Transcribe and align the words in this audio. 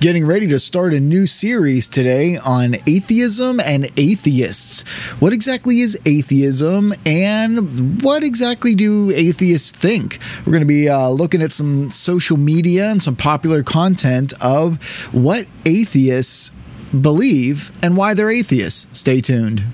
getting 0.00 0.24
ready 0.24 0.48
to 0.48 0.58
start 0.58 0.94
a 0.94 0.98
new 0.98 1.26
series 1.26 1.86
today 1.86 2.38
on 2.38 2.74
atheism 2.86 3.60
and 3.60 3.86
atheists. 3.98 4.80
What 5.20 5.34
exactly 5.34 5.80
is 5.80 6.00
atheism 6.06 6.94
and 7.04 8.02
what 8.02 8.24
exactly 8.24 8.74
do 8.74 9.10
atheists 9.10 9.70
think? 9.70 10.18
We're 10.46 10.52
going 10.52 10.62
to 10.62 10.66
be 10.66 10.88
uh, 10.88 11.10
looking 11.10 11.42
at 11.42 11.52
some 11.52 11.90
social 11.90 12.38
media 12.38 12.90
and 12.90 13.02
some 13.02 13.14
popular 13.14 13.62
content 13.62 14.32
of 14.40 14.82
what 15.12 15.46
atheists 15.66 16.50
believe 16.98 17.70
and 17.82 17.94
why 17.94 18.14
they're 18.14 18.30
atheists. 18.30 18.98
Stay 18.98 19.20
tuned. 19.20 19.64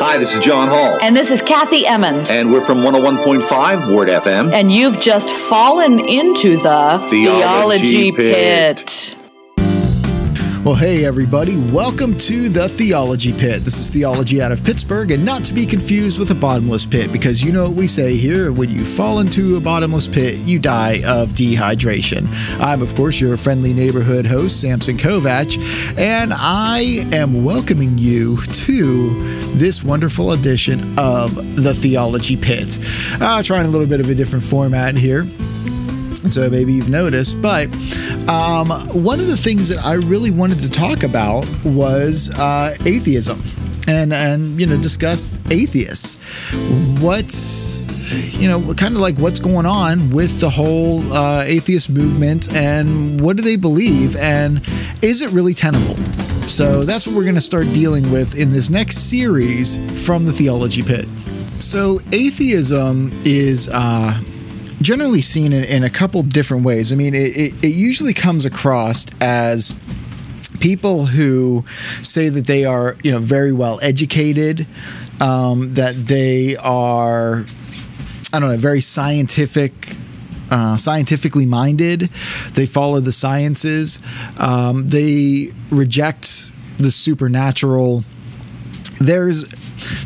Hi, 0.00 0.18
this 0.18 0.34
is 0.34 0.44
John 0.44 0.68
Hall. 0.68 0.98
And 1.00 1.16
this 1.16 1.30
is 1.30 1.40
Kathy 1.40 1.86
Emmons. 1.86 2.28
And 2.30 2.52
we're 2.52 2.64
from 2.64 2.78
101.5 2.78 3.94
Word 3.94 4.08
FM. 4.08 4.52
And 4.52 4.70
you've 4.70 5.00
just 5.00 5.30
fallen 5.30 6.00
into 6.00 6.56
the 6.56 6.98
Theology 7.10 8.10
Theology, 8.10 8.12
Pit. 8.12 8.76
Pit. 8.76 9.16
Well, 10.64 10.74
hey, 10.74 11.04
everybody, 11.04 11.58
welcome 11.58 12.16
to 12.16 12.48
the 12.48 12.70
Theology 12.70 13.34
Pit. 13.34 13.64
This 13.64 13.78
is 13.78 13.90
theology 13.90 14.40
out 14.40 14.50
of 14.50 14.64
Pittsburgh, 14.64 15.10
and 15.10 15.22
not 15.22 15.44
to 15.44 15.52
be 15.52 15.66
confused 15.66 16.18
with 16.18 16.30
a 16.30 16.34
bottomless 16.34 16.86
pit, 16.86 17.12
because 17.12 17.44
you 17.44 17.52
know 17.52 17.64
what 17.64 17.74
we 17.74 17.86
say 17.86 18.16
here 18.16 18.50
when 18.50 18.70
you 18.70 18.82
fall 18.82 19.18
into 19.18 19.56
a 19.56 19.60
bottomless 19.60 20.08
pit, 20.08 20.36
you 20.36 20.58
die 20.58 21.02
of 21.04 21.32
dehydration. 21.32 22.26
I'm, 22.62 22.80
of 22.80 22.94
course, 22.94 23.20
your 23.20 23.36
friendly 23.36 23.74
neighborhood 23.74 24.24
host, 24.24 24.58
Samson 24.58 24.96
Kovach, 24.96 25.98
and 25.98 26.32
I 26.34 27.04
am 27.12 27.44
welcoming 27.44 27.98
you 27.98 28.38
to 28.38 29.20
this 29.56 29.84
wonderful 29.84 30.32
edition 30.32 30.98
of 30.98 31.34
the 31.62 31.74
Theology 31.74 32.38
Pit. 32.38 32.78
Uh, 33.20 33.42
trying 33.42 33.66
a 33.66 33.68
little 33.68 33.86
bit 33.86 34.00
of 34.00 34.08
a 34.08 34.14
different 34.14 34.42
format 34.42 34.96
here 34.96 35.26
so 36.30 36.48
maybe 36.48 36.72
you've 36.72 36.88
noticed. 36.88 37.40
But 37.40 37.68
um, 38.28 38.70
one 39.02 39.20
of 39.20 39.26
the 39.26 39.36
things 39.36 39.68
that 39.68 39.84
I 39.84 39.94
really 39.94 40.30
wanted 40.30 40.60
to 40.60 40.70
talk 40.70 41.02
about 41.02 41.46
was 41.64 42.34
uh, 42.38 42.74
atheism, 42.86 43.42
and 43.86 44.14
and 44.14 44.58
you 44.58 44.66
know 44.66 44.80
discuss 44.80 45.38
atheists. 45.50 46.18
What's 47.00 47.82
you 48.40 48.48
know 48.48 48.72
kind 48.74 48.94
of 48.94 49.00
like 49.00 49.16
what's 49.16 49.40
going 49.40 49.66
on 49.66 50.10
with 50.10 50.40
the 50.40 50.48
whole 50.48 51.00
uh, 51.12 51.42
atheist 51.44 51.90
movement, 51.90 52.50
and 52.54 53.20
what 53.20 53.36
do 53.36 53.42
they 53.42 53.56
believe, 53.56 54.16
and 54.16 54.66
is 55.02 55.20
it 55.20 55.30
really 55.30 55.54
tenable? 55.54 55.96
So 56.48 56.84
that's 56.84 57.06
what 57.06 57.14
we're 57.16 57.24
going 57.24 57.34
to 57.34 57.40
start 57.42 57.72
dealing 57.72 58.10
with 58.10 58.38
in 58.38 58.50
this 58.50 58.70
next 58.70 59.10
series 59.10 59.76
from 60.06 60.24
the 60.24 60.32
Theology 60.32 60.82
Pit. 60.82 61.06
So 61.58 62.00
atheism 62.10 63.12
is. 63.24 63.68
Uh, 63.68 64.18
generally 64.84 65.22
seen 65.22 65.52
in, 65.52 65.64
in 65.64 65.82
a 65.82 65.90
couple 65.90 66.22
different 66.22 66.64
ways. 66.64 66.92
I 66.92 66.96
mean, 66.96 67.14
it, 67.14 67.36
it, 67.36 67.64
it 67.64 67.74
usually 67.74 68.12
comes 68.12 68.44
across 68.44 69.06
as 69.20 69.74
people 70.60 71.06
who 71.06 71.64
say 72.02 72.28
that 72.28 72.46
they 72.46 72.64
are, 72.64 72.96
you 73.02 73.10
know, 73.10 73.18
very 73.18 73.52
well 73.52 73.80
educated, 73.82 74.66
um, 75.20 75.74
that 75.74 75.94
they 75.94 76.56
are, 76.56 77.44
I 78.32 78.38
don't 78.38 78.50
know, 78.50 78.56
very 78.56 78.80
scientific. 78.80 79.72
Uh, 80.50 80.76
scientifically 80.76 81.46
minded, 81.46 82.00
they 82.52 82.66
follow 82.66 83.00
the 83.00 83.10
sciences, 83.10 84.00
um, 84.38 84.84
they 84.84 85.50
reject 85.70 86.52
the 86.76 86.90
supernatural. 86.90 88.04
There's 89.00 89.44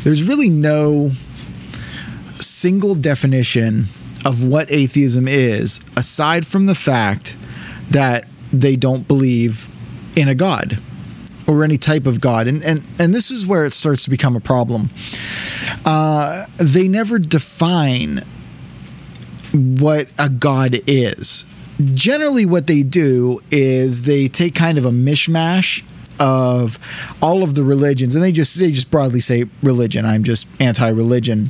there's 0.03 0.23
really 0.23 0.49
no 0.49 1.11
single 2.29 2.95
definition 2.95 3.89
of 4.25 4.43
what 4.45 4.71
atheism 4.71 5.27
is, 5.27 5.81
aside 5.95 6.45
from 6.45 6.65
the 6.65 6.75
fact 6.75 7.35
that 7.89 8.25
they 8.51 8.75
don't 8.75 9.07
believe 9.07 9.69
in 10.17 10.27
a 10.27 10.35
God 10.35 10.81
or 11.47 11.63
any 11.63 11.77
type 11.77 12.05
of 12.05 12.21
God. 12.21 12.47
And, 12.47 12.63
and, 12.63 12.85
and 12.99 13.13
this 13.13 13.31
is 13.31 13.45
where 13.45 13.65
it 13.65 13.73
starts 13.73 14.03
to 14.03 14.09
become 14.09 14.35
a 14.35 14.39
problem. 14.39 14.89
Uh, 15.85 16.45
they 16.57 16.87
never 16.87 17.17
define 17.17 18.23
what 19.53 20.09
a 20.19 20.29
God 20.29 20.81
is. 20.85 21.45
Generally, 21.93 22.45
what 22.45 22.67
they 22.67 22.83
do 22.83 23.41
is 23.49 24.03
they 24.03 24.27
take 24.27 24.53
kind 24.53 24.77
of 24.77 24.85
a 24.85 24.91
mishmash 24.91 25.83
of 26.19 26.77
all 27.21 27.43
of 27.43 27.55
the 27.55 27.63
religions 27.63 28.13
and 28.13 28.23
they 28.23 28.31
just 28.31 28.59
they 28.59 28.71
just 28.71 28.91
broadly 28.91 29.21
say 29.21 29.45
religion 29.63 30.05
i'm 30.05 30.21
just 30.21 30.47
anti-religion 30.59 31.49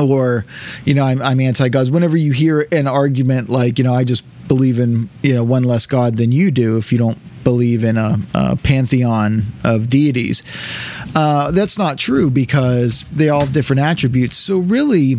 or 0.00 0.44
you 0.84 0.94
know 0.94 1.04
I'm, 1.04 1.20
I'm 1.22 1.40
anti-gods. 1.40 1.90
Whenever 1.90 2.16
you 2.16 2.32
hear 2.32 2.66
an 2.72 2.86
argument 2.86 3.48
like 3.48 3.78
you 3.78 3.84
know 3.84 3.94
i 3.94 4.04
just 4.04 4.24
believe 4.48 4.78
in 4.78 5.08
you 5.22 5.34
know 5.34 5.44
one 5.44 5.64
less 5.64 5.86
god 5.86 6.16
than 6.16 6.32
you 6.32 6.50
do 6.50 6.76
if 6.76 6.92
you 6.92 6.98
don't 6.98 7.18
believe 7.44 7.84
in 7.84 7.96
a, 7.96 8.18
a 8.34 8.56
pantheon 8.56 9.44
of 9.62 9.88
deities. 9.88 10.42
Uh, 11.14 11.52
that's 11.52 11.78
not 11.78 11.96
true 11.96 12.28
because 12.28 13.04
they 13.12 13.28
all 13.28 13.40
have 13.40 13.52
different 13.52 13.78
attributes. 13.78 14.36
So 14.36 14.58
really 14.58 15.14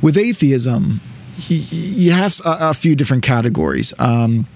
with 0.00 0.16
atheism 0.16 1.02
you, 1.48 2.12
have 2.12 2.40
a, 2.44 2.70
a 2.70 2.74
few 2.74 2.96
different 2.96 3.22
categories. 3.22 3.92
Um, 3.98 4.46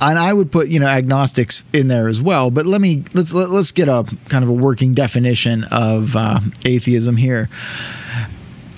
and 0.00 0.18
I 0.18 0.32
would 0.32 0.52
put 0.52 0.68
you 0.68 0.80
know 0.80 0.86
agnostics 0.86 1.64
in 1.72 1.88
there 1.88 2.08
as 2.08 2.22
well. 2.22 2.50
But 2.50 2.66
let 2.66 2.80
me 2.80 3.04
let's 3.14 3.32
let, 3.32 3.46
us 3.46 3.50
let 3.50 3.58
us 3.58 3.72
get 3.72 3.88
a 3.88 4.04
kind 4.28 4.44
of 4.44 4.50
a 4.50 4.54
working 4.54 4.94
definition 4.94 5.64
of 5.64 6.16
uh, 6.16 6.40
atheism 6.64 7.16
here. 7.16 7.48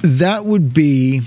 That 0.02 0.44
would 0.44 0.74
be 0.74 1.22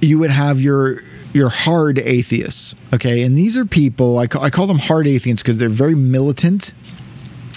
you 0.00 0.18
would 0.18 0.30
have 0.30 0.60
your 0.60 1.00
your 1.32 1.48
hard 1.48 1.98
atheists, 1.98 2.74
okay, 2.92 3.22
and 3.22 3.38
these 3.38 3.56
are 3.56 3.64
people 3.64 4.18
I 4.18 4.26
call, 4.26 4.42
I 4.42 4.50
call 4.50 4.66
them 4.66 4.78
hard 4.78 5.06
atheists 5.06 5.42
because 5.42 5.58
they're 5.58 5.68
very 5.68 5.94
militant. 5.94 6.74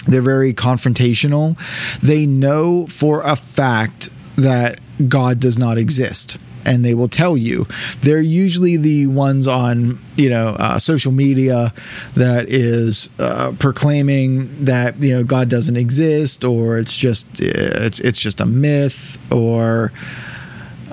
They're 0.06 0.22
very 0.22 0.52
confrontational. 0.52 1.56
They 2.00 2.26
know 2.26 2.86
for 2.86 3.22
a 3.22 3.36
fact 3.36 4.10
that 4.36 4.78
God 5.08 5.40
does 5.40 5.58
not 5.58 5.78
exist 5.78 6.38
and 6.64 6.84
they 6.84 6.94
will 6.94 7.08
tell 7.08 7.36
you. 7.36 7.66
They're 8.00 8.20
usually 8.20 8.76
the 8.76 9.06
ones 9.06 9.46
on 9.46 9.98
you 10.16 10.30
know 10.30 10.48
uh, 10.58 10.78
social 10.78 11.12
media 11.12 11.72
that 12.14 12.48
is 12.48 13.08
uh, 13.18 13.52
proclaiming 13.58 14.64
that 14.64 15.02
you 15.02 15.14
know 15.14 15.24
God 15.24 15.48
doesn't 15.48 15.76
exist 15.76 16.44
or 16.44 16.78
it's 16.78 16.96
just 16.96 17.40
it's 17.40 18.00
it's 18.00 18.20
just 18.20 18.40
a 18.40 18.46
myth 18.46 19.18
or. 19.32 19.92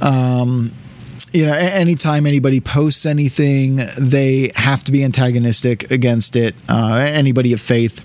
Um, 0.02 0.74
you 1.32 1.46
know, 1.46 1.54
anytime 1.54 2.26
anybody 2.26 2.60
posts 2.60 3.06
anything, 3.06 3.80
they 3.98 4.52
have 4.56 4.84
to 4.86 4.92
be 4.92 5.04
antagonistic 5.04 5.90
against 5.92 6.36
it. 6.36 6.56
Uh, 6.68 6.96
anybody 7.14 7.54
of 7.54 7.62
faith, 7.62 8.04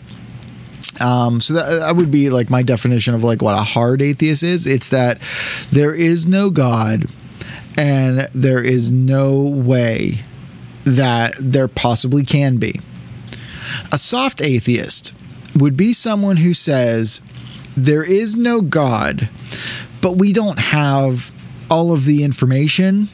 um, 1.00 1.40
so 1.40 1.54
that, 1.54 1.80
that 1.80 1.96
would 1.96 2.10
be 2.10 2.30
like 2.30 2.50
my 2.50 2.62
definition 2.62 3.14
of 3.14 3.24
like 3.24 3.42
what 3.42 3.54
a 3.54 3.62
hard 3.62 4.00
atheist 4.00 4.42
is. 4.42 4.66
It's 4.66 4.88
that 4.90 5.20
there 5.70 5.94
is 5.94 6.26
no 6.26 6.50
God, 6.50 7.06
and 7.76 8.20
there 8.34 8.62
is 8.62 8.90
no 8.90 9.40
way 9.40 10.20
that 10.84 11.34
there 11.38 11.68
possibly 11.68 12.24
can 12.24 12.58
be. 12.58 12.80
A 13.92 13.98
soft 13.98 14.40
atheist 14.40 15.12
would 15.54 15.76
be 15.76 15.92
someone 15.92 16.38
who 16.38 16.54
says 16.54 17.20
there 17.76 18.04
is 18.04 18.36
no 18.36 18.60
God, 18.60 19.28
but 20.00 20.12
we 20.12 20.32
don't 20.32 20.58
have 20.58 21.32
all 21.70 21.92
of 21.92 22.04
the 22.04 22.22
information. 22.22 23.08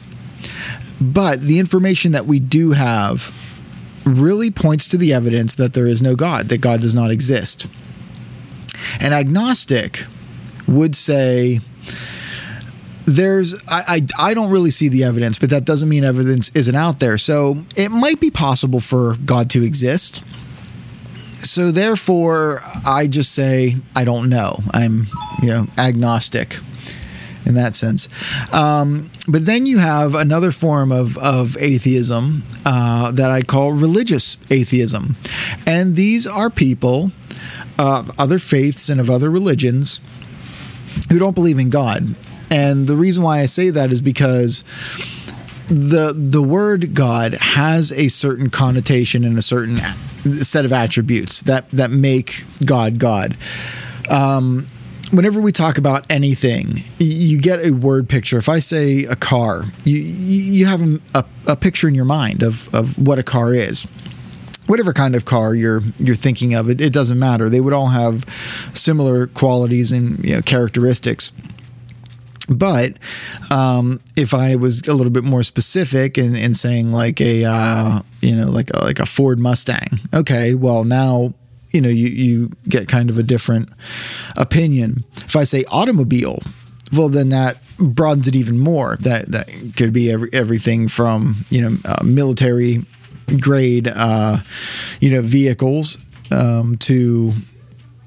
But 1.01 1.41
the 1.41 1.59
information 1.59 2.11
that 2.13 2.25
we 2.25 2.39
do 2.39 2.71
have 2.71 3.39
really 4.05 4.51
points 4.51 4.87
to 4.89 4.97
the 4.97 5.13
evidence 5.13 5.55
that 5.55 5.73
there 5.73 5.87
is 5.87 6.01
no 6.01 6.15
God, 6.15 6.45
that 6.45 6.59
God 6.59 6.81
does 6.81 6.93
not 6.93 7.11
exist. 7.11 7.67
An 9.01 9.13
agnostic 9.13 10.05
would 10.67 10.95
say, 10.95 11.59
there's 13.05 13.55
I, 13.67 13.83
I, 13.87 14.29
I 14.29 14.33
don't 14.33 14.49
really 14.49 14.71
see 14.71 14.87
the 14.87 15.03
evidence, 15.03 15.39
but 15.39 15.49
that 15.49 15.65
doesn't 15.65 15.89
mean 15.89 16.03
evidence 16.03 16.51
isn't 16.55 16.75
out 16.75 16.99
there. 16.99 17.17
So 17.17 17.57
it 17.75 17.89
might 17.89 18.19
be 18.19 18.31
possible 18.31 18.79
for 18.79 19.15
God 19.25 19.49
to 19.51 19.63
exist. 19.63 20.23
So 21.39 21.71
therefore, 21.71 22.61
I 22.85 23.07
just 23.07 23.33
say 23.33 23.77
I 23.95 24.05
don't 24.05 24.29
know. 24.29 24.59
I'm 24.71 25.07
you 25.41 25.49
know 25.49 25.67
agnostic 25.77 26.57
in 27.45 27.55
that 27.55 27.75
sense. 27.75 28.07
Um, 28.53 29.09
but 29.27 29.45
then 29.45 29.65
you 29.65 29.77
have 29.79 30.15
another 30.15 30.51
form 30.51 30.91
of, 30.91 31.17
of 31.17 31.57
atheism 31.57 32.43
uh, 32.65 33.11
that 33.11 33.31
I 33.31 33.41
call 33.41 33.73
religious 33.73 34.37
atheism. 34.49 35.15
And 35.65 35.95
these 35.95 36.25
are 36.25 36.49
people 36.49 37.11
of 37.77 38.17
other 38.19 38.39
faiths 38.39 38.89
and 38.89 38.99
of 38.99 39.09
other 39.09 39.29
religions 39.29 39.99
who 41.11 41.19
don't 41.19 41.35
believe 41.35 41.59
in 41.59 41.69
God. 41.69 42.15
And 42.53 42.85
the 42.85 42.95
reason 42.95 43.23
why 43.23 43.39
I 43.39 43.45
say 43.45 43.71
that 43.71 43.91
is 43.91 43.99
because 43.99 44.63
the 45.67 46.13
the 46.15 46.41
word 46.41 46.93
God 46.93 47.33
has 47.33 47.91
a 47.91 48.09
certain 48.09 48.51
connotation 48.51 49.23
and 49.23 49.37
a 49.39 49.41
certain 49.41 49.77
set 50.43 50.63
of 50.63 50.71
attributes 50.71 51.41
that 51.43 51.67
that 51.71 51.89
make 51.89 52.43
God 52.63 52.99
God. 52.99 53.35
Um, 54.07 54.67
whenever 55.11 55.41
we 55.41 55.51
talk 55.51 55.79
about 55.79 56.05
anything, 56.11 56.75
you 56.99 57.41
get 57.41 57.65
a 57.65 57.71
word 57.71 58.07
picture. 58.07 58.37
If 58.37 58.47
I 58.47 58.59
say 58.59 59.05
a 59.05 59.15
car, 59.15 59.65
you 59.83 59.97
you 59.97 60.67
have 60.67 60.81
a, 61.15 61.25
a 61.47 61.55
picture 61.55 61.87
in 61.87 61.95
your 61.95 62.05
mind 62.05 62.43
of, 62.43 62.73
of 62.73 62.99
what 62.99 63.17
a 63.17 63.23
car 63.23 63.51
is. 63.51 63.85
Whatever 64.67 64.93
kind 64.93 65.15
of 65.15 65.25
car 65.25 65.55
you're 65.55 65.81
you're 65.97 66.15
thinking 66.15 66.53
of, 66.53 66.69
it, 66.69 66.79
it 66.79 66.93
doesn't 66.93 67.17
matter. 67.17 67.49
They 67.49 67.61
would 67.61 67.73
all 67.73 67.89
have 67.89 68.25
similar 68.75 69.25
qualities 69.25 69.91
and 69.91 70.23
you 70.23 70.35
know, 70.35 70.41
characteristics. 70.41 71.31
But 72.49 72.97
um, 73.51 74.01
if 74.17 74.33
I 74.33 74.55
was 74.55 74.85
a 74.87 74.93
little 74.93 75.11
bit 75.11 75.23
more 75.23 75.43
specific 75.43 76.17
in, 76.17 76.35
in 76.35 76.53
saying 76.53 76.91
like 76.91 77.21
a 77.21 77.45
uh, 77.45 78.01
you 78.21 78.35
know 78.35 78.49
like 78.49 78.69
a, 78.73 78.83
like 78.83 78.99
a 78.99 79.05
Ford 79.05 79.39
Mustang, 79.39 79.99
okay, 80.13 80.53
well 80.53 80.83
now 80.83 81.33
you 81.71 81.79
know 81.81 81.89
you 81.89 82.07
you 82.07 82.51
get 82.67 82.87
kind 82.87 83.09
of 83.09 83.17
a 83.17 83.23
different 83.23 83.69
opinion. 84.35 85.05
If 85.15 85.35
I 85.35 85.45
say 85.45 85.63
automobile, 85.71 86.39
well 86.91 87.07
then 87.07 87.29
that 87.29 87.59
broadens 87.77 88.27
it 88.27 88.35
even 88.35 88.59
more. 88.59 88.97
That 88.97 89.27
that 89.31 89.49
could 89.77 89.93
be 89.93 90.11
every, 90.11 90.29
everything 90.33 90.89
from 90.89 91.45
you 91.49 91.61
know 91.61 91.77
uh, 91.85 92.03
military 92.03 92.83
grade 93.39 93.87
uh, 93.87 94.37
you 94.99 95.11
know 95.11 95.21
vehicles 95.21 96.05
um, 96.31 96.75
to 96.79 97.31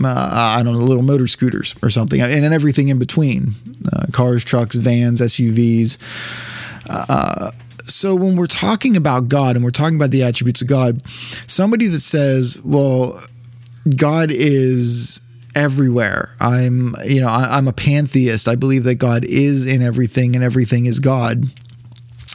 uh, 0.05 0.57
I 0.59 0.63
don't 0.63 0.75
know, 0.75 0.81
little 0.81 1.03
motor 1.03 1.27
scooters 1.27 1.75
or 1.83 1.91
something, 1.91 2.21
and, 2.21 2.45
and 2.45 2.55
everything 2.55 2.89
in 2.89 2.99
between 2.99 3.53
uh, 3.93 4.07
cars, 4.13 4.45
trucks, 4.45 4.77
vans, 4.77 5.21
SUVs. 5.21 5.99
Uh, 6.89 7.51
so 7.85 8.15
when 8.15 8.37
we're 8.37 8.47
talking 8.47 8.97
about 8.97 9.29
God 9.29 9.57
and 9.57 9.65
we're 9.65 9.71
talking 9.71 9.97
about 9.97 10.11
the 10.11 10.23
attributes 10.23 10.61
of 10.61 10.69
God, 10.69 11.09
somebody 11.11 11.87
that 11.87 12.01
says, 12.01 12.61
well, 12.63 13.21
God 13.97 14.31
is 14.31 15.21
everywhere. 15.55 16.35
I'm, 16.41 16.95
you 17.05 17.21
know, 17.21 17.29
I, 17.29 17.57
I'm 17.57 17.69
a 17.69 17.73
pantheist. 17.73 18.49
I 18.49 18.57
believe 18.57 18.85
that 18.85 18.97
God 18.97 19.25
is 19.25 19.65
in 19.67 19.83
everything 19.83 20.35
and 20.35 20.45
everything 20.45 20.87
is 20.87 21.01
God. 21.01 21.47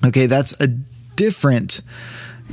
Okay, 0.05 0.25
that's 0.25 0.59
a 0.59 0.67
different 0.67 1.81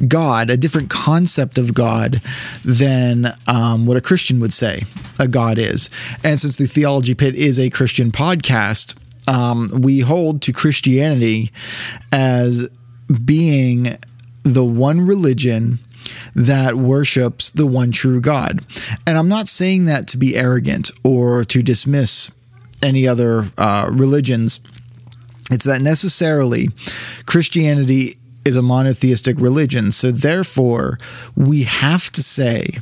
God, 0.06 0.50
a 0.50 0.56
different 0.56 0.90
concept 0.90 1.58
of 1.58 1.74
God 1.74 2.20
than 2.64 3.34
um, 3.46 3.86
what 3.86 3.96
a 3.96 4.00
Christian 4.00 4.40
would 4.40 4.52
say 4.52 4.82
a 5.18 5.26
God 5.26 5.58
is. 5.58 5.90
And 6.22 6.38
since 6.38 6.56
the 6.56 6.66
Theology 6.66 7.14
Pit 7.14 7.34
is 7.34 7.58
a 7.58 7.70
Christian 7.70 8.12
podcast, 8.12 8.96
um, 9.28 9.68
we 9.72 10.00
hold 10.00 10.42
to 10.42 10.52
Christianity 10.52 11.50
as 12.12 12.68
being 13.24 13.98
the 14.42 14.64
one 14.64 15.00
religion 15.00 15.78
that 16.34 16.76
worships 16.76 17.50
the 17.50 17.66
one 17.66 17.90
true 17.90 18.20
God. 18.20 18.64
And 19.06 19.18
I'm 19.18 19.28
not 19.28 19.48
saying 19.48 19.86
that 19.86 20.06
to 20.08 20.16
be 20.16 20.36
arrogant 20.36 20.90
or 21.04 21.44
to 21.44 21.62
dismiss 21.62 22.30
any 22.82 23.06
other 23.06 23.50
uh, 23.58 23.88
religions. 23.90 24.60
It's 25.50 25.64
that 25.64 25.80
necessarily 25.80 26.68
Christianity 27.26 28.18
is 28.48 28.56
a 28.56 28.62
monotheistic 28.62 29.38
religion. 29.38 29.92
So 29.92 30.10
therefore, 30.10 30.98
we 31.36 31.62
have 31.62 32.10
to 32.12 32.22
say 32.22 32.78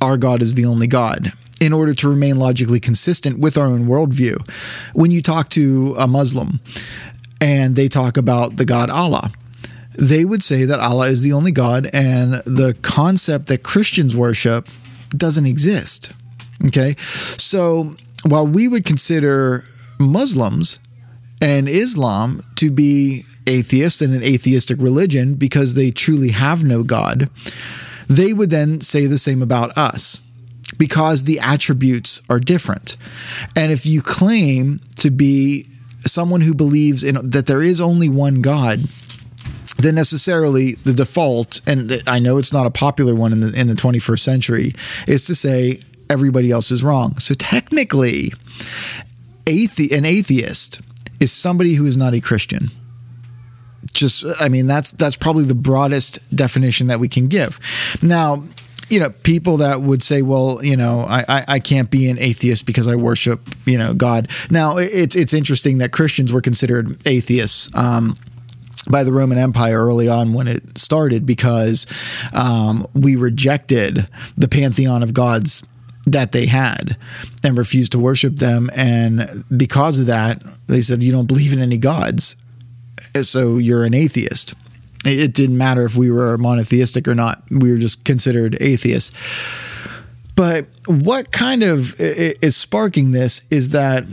our 0.00 0.16
God 0.16 0.42
is 0.42 0.54
the 0.54 0.64
only 0.64 0.86
God 0.86 1.32
in 1.60 1.72
order 1.72 1.94
to 1.94 2.08
remain 2.08 2.38
logically 2.38 2.80
consistent 2.80 3.38
with 3.38 3.56
our 3.56 3.66
own 3.66 3.86
worldview. 3.86 4.36
When 4.94 5.10
you 5.10 5.22
talk 5.22 5.48
to 5.50 5.94
a 5.98 6.06
Muslim 6.06 6.60
and 7.40 7.76
they 7.76 7.88
talk 7.88 8.16
about 8.16 8.56
the 8.56 8.64
God 8.64 8.90
Allah, 8.90 9.30
they 9.98 10.24
would 10.24 10.42
say 10.42 10.64
that 10.64 10.80
Allah 10.80 11.08
is 11.08 11.22
the 11.22 11.32
only 11.32 11.52
God 11.52 11.88
and 11.92 12.34
the 12.44 12.76
concept 12.82 13.46
that 13.46 13.62
Christians 13.62 14.14
worship 14.16 14.68
doesn't 15.10 15.46
exist. 15.46 16.12
Okay. 16.66 16.94
So 16.98 17.96
while 18.24 18.46
we 18.46 18.68
would 18.68 18.84
consider 18.84 19.64
Muslims 19.98 20.80
and 21.40 21.68
Islam 21.68 22.42
to 22.56 22.70
be 22.70 23.24
atheists 23.46 24.00
and 24.00 24.14
an 24.14 24.22
atheistic 24.22 24.78
religion 24.80 25.34
because 25.34 25.74
they 25.74 25.90
truly 25.90 26.30
have 26.30 26.64
no 26.64 26.82
God, 26.82 27.30
they 28.08 28.32
would 28.32 28.50
then 28.50 28.80
say 28.80 29.06
the 29.06 29.18
same 29.18 29.42
about 29.42 29.76
us 29.76 30.20
because 30.78 31.24
the 31.24 31.38
attributes 31.38 32.22
are 32.28 32.40
different. 32.40 32.96
And 33.54 33.72
if 33.72 33.86
you 33.86 34.02
claim 34.02 34.78
to 34.96 35.10
be 35.10 35.64
someone 36.00 36.40
who 36.40 36.54
believes 36.54 37.02
in 37.02 37.30
that 37.30 37.46
there 37.46 37.62
is 37.62 37.80
only 37.80 38.08
one 38.08 38.42
God, 38.42 38.80
then 39.78 39.94
necessarily 39.94 40.74
the 40.76 40.92
default, 40.92 41.60
and 41.66 42.02
I 42.06 42.18
know 42.18 42.38
it's 42.38 42.52
not 42.52 42.66
a 42.66 42.70
popular 42.70 43.14
one 43.14 43.32
in 43.32 43.40
the 43.40 43.52
in 43.52 43.68
the 43.68 43.74
21st 43.74 44.20
century, 44.20 44.72
is 45.06 45.26
to 45.26 45.34
say 45.34 45.80
everybody 46.08 46.50
else 46.50 46.70
is 46.70 46.82
wrong. 46.82 47.18
So 47.18 47.34
technically, 47.34 48.30
athe- 49.44 49.96
an 49.96 50.04
atheist 50.04 50.80
is 51.20 51.32
somebody 51.32 51.74
who 51.74 51.86
is 51.86 51.96
not 51.96 52.14
a 52.14 52.20
Christian. 52.20 52.70
Just, 53.92 54.24
I 54.40 54.48
mean, 54.48 54.66
that's 54.66 54.90
that's 54.90 55.16
probably 55.16 55.44
the 55.44 55.54
broadest 55.54 56.34
definition 56.34 56.88
that 56.88 57.00
we 57.00 57.08
can 57.08 57.28
give. 57.28 57.58
Now, 58.02 58.44
you 58.88 59.00
know, 59.00 59.10
people 59.10 59.58
that 59.58 59.80
would 59.80 60.02
say, 60.02 60.22
well, 60.22 60.62
you 60.62 60.76
know, 60.76 61.00
I, 61.00 61.24
I, 61.28 61.44
I, 61.48 61.58
can't 61.58 61.90
be 61.90 62.08
an 62.08 62.18
atheist 62.18 62.66
because 62.66 62.86
I 62.86 62.94
worship, 62.94 63.40
you 63.64 63.78
know, 63.78 63.94
God. 63.94 64.30
Now, 64.50 64.76
it's 64.76 65.16
it's 65.16 65.32
interesting 65.32 65.78
that 65.78 65.92
Christians 65.92 66.32
were 66.32 66.40
considered 66.40 67.06
atheists. 67.06 67.74
Um, 67.74 68.18
by 68.88 69.02
the 69.02 69.12
Roman 69.12 69.36
Empire 69.36 69.84
early 69.84 70.08
on 70.08 70.32
when 70.32 70.46
it 70.46 70.78
started, 70.78 71.26
because 71.26 71.86
um, 72.32 72.86
we 72.94 73.16
rejected 73.16 74.08
the 74.36 74.46
pantheon 74.46 75.02
of 75.02 75.12
gods 75.12 75.64
that 76.06 76.32
they 76.32 76.46
had 76.46 76.96
and 77.44 77.58
refused 77.58 77.92
to 77.92 77.98
worship 77.98 78.36
them. 78.36 78.70
And 78.76 79.44
because 79.54 79.98
of 79.98 80.06
that, 80.06 80.42
they 80.68 80.80
said, 80.80 81.02
You 81.02 81.12
don't 81.12 81.26
believe 81.26 81.52
in 81.52 81.60
any 81.60 81.78
gods. 81.78 82.36
So 83.22 83.58
you're 83.58 83.84
an 83.84 83.94
atheist. 83.94 84.54
It 85.04 85.34
didn't 85.34 85.58
matter 85.58 85.84
if 85.84 85.96
we 85.96 86.10
were 86.10 86.36
monotheistic 86.36 87.06
or 87.06 87.14
not, 87.14 87.42
we 87.50 87.70
were 87.70 87.78
just 87.78 88.04
considered 88.04 88.56
atheists. 88.60 89.14
But 90.34 90.66
what 90.86 91.32
kind 91.32 91.62
of 91.62 91.98
is 91.98 92.56
sparking 92.56 93.12
this 93.12 93.46
is 93.50 93.70
that 93.70 94.04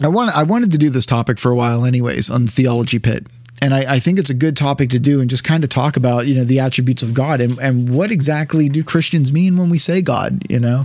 I 0.00 0.08
want 0.08 0.36
I 0.36 0.42
wanted 0.42 0.72
to 0.72 0.78
do 0.78 0.90
this 0.90 1.06
topic 1.06 1.38
for 1.38 1.50
a 1.50 1.56
while 1.56 1.84
anyways 1.84 2.30
on 2.30 2.46
Theology 2.46 2.98
Pit 2.98 3.26
and 3.62 3.74
I, 3.74 3.94
I, 3.94 3.98
think 3.98 4.18
it's 4.18 4.30
a 4.30 4.34
good 4.34 4.56
topic 4.56 4.90
to 4.90 5.00
do 5.00 5.20
and 5.20 5.28
just 5.28 5.44
kind 5.44 5.64
of 5.64 5.70
talk 5.70 5.96
about 5.96 6.26
you 6.26 6.34
know 6.34 6.44
the 6.44 6.60
attributes 6.60 7.02
of 7.02 7.14
God 7.14 7.40
and, 7.40 7.58
and 7.58 7.88
what 7.88 8.10
exactly 8.10 8.68
do 8.68 8.82
Christians 8.82 9.32
mean 9.32 9.56
when 9.56 9.70
we 9.70 9.78
say 9.78 10.02
God 10.02 10.42
you 10.50 10.60
know? 10.60 10.84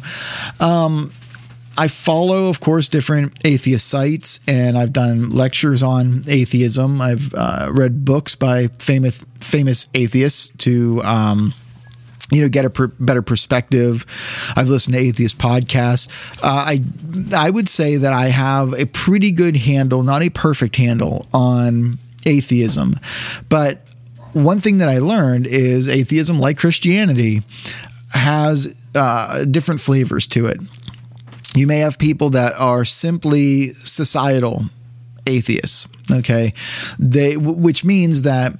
Um, 0.59 1.11
I 1.77 1.87
follow 1.87 2.47
of 2.47 2.59
course 2.59 2.87
different 2.87 3.33
atheist 3.45 3.87
sites 3.87 4.39
and 4.47 4.77
I've 4.77 4.93
done 4.93 5.31
lectures 5.31 5.81
on 5.81 6.23
atheism. 6.27 7.01
I've 7.01 7.33
uh, 7.33 7.69
read 7.71 8.05
books 8.05 8.35
by 8.35 8.67
famous 8.79 9.25
famous 9.39 9.89
atheists 9.93 10.49
to 10.59 11.01
um, 11.03 11.53
you 12.31 12.41
know 12.41 12.49
get 12.49 12.65
a 12.65 12.69
per- 12.69 12.87
better 12.87 13.21
perspective. 13.21 14.05
I've 14.55 14.69
listened 14.69 14.95
to 14.95 15.01
atheist 15.01 15.37
podcasts. 15.37 16.09
Uh, 16.43 16.77
i 16.77 16.83
i 17.35 17.49
would 17.49 17.69
say 17.69 17.97
that 17.97 18.13
i 18.13 18.27
have 18.27 18.73
a 18.73 18.85
pretty 18.85 19.31
good 19.31 19.55
handle 19.55 20.03
not 20.03 20.23
a 20.23 20.29
perfect 20.29 20.75
handle 20.75 21.25
on 21.33 21.99
atheism. 22.25 22.95
But 23.49 23.81
one 24.33 24.59
thing 24.59 24.79
that 24.79 24.89
I 24.89 24.99
learned 24.99 25.47
is 25.47 25.87
atheism, 25.87 26.39
like 26.39 26.57
Christianity, 26.57 27.41
has 28.13 28.91
uh, 28.95 29.45
different 29.45 29.81
flavors 29.81 30.27
to 30.27 30.45
it. 30.45 30.59
You 31.55 31.67
may 31.67 31.79
have 31.79 31.99
people 31.99 32.31
that 32.31 32.53
are 32.57 32.83
simply 32.83 33.69
societal 33.73 34.65
atheists, 35.27 35.87
okay? 36.11 36.53
They, 36.97 37.37
which 37.37 37.85
means 37.85 38.23
that 38.23 38.57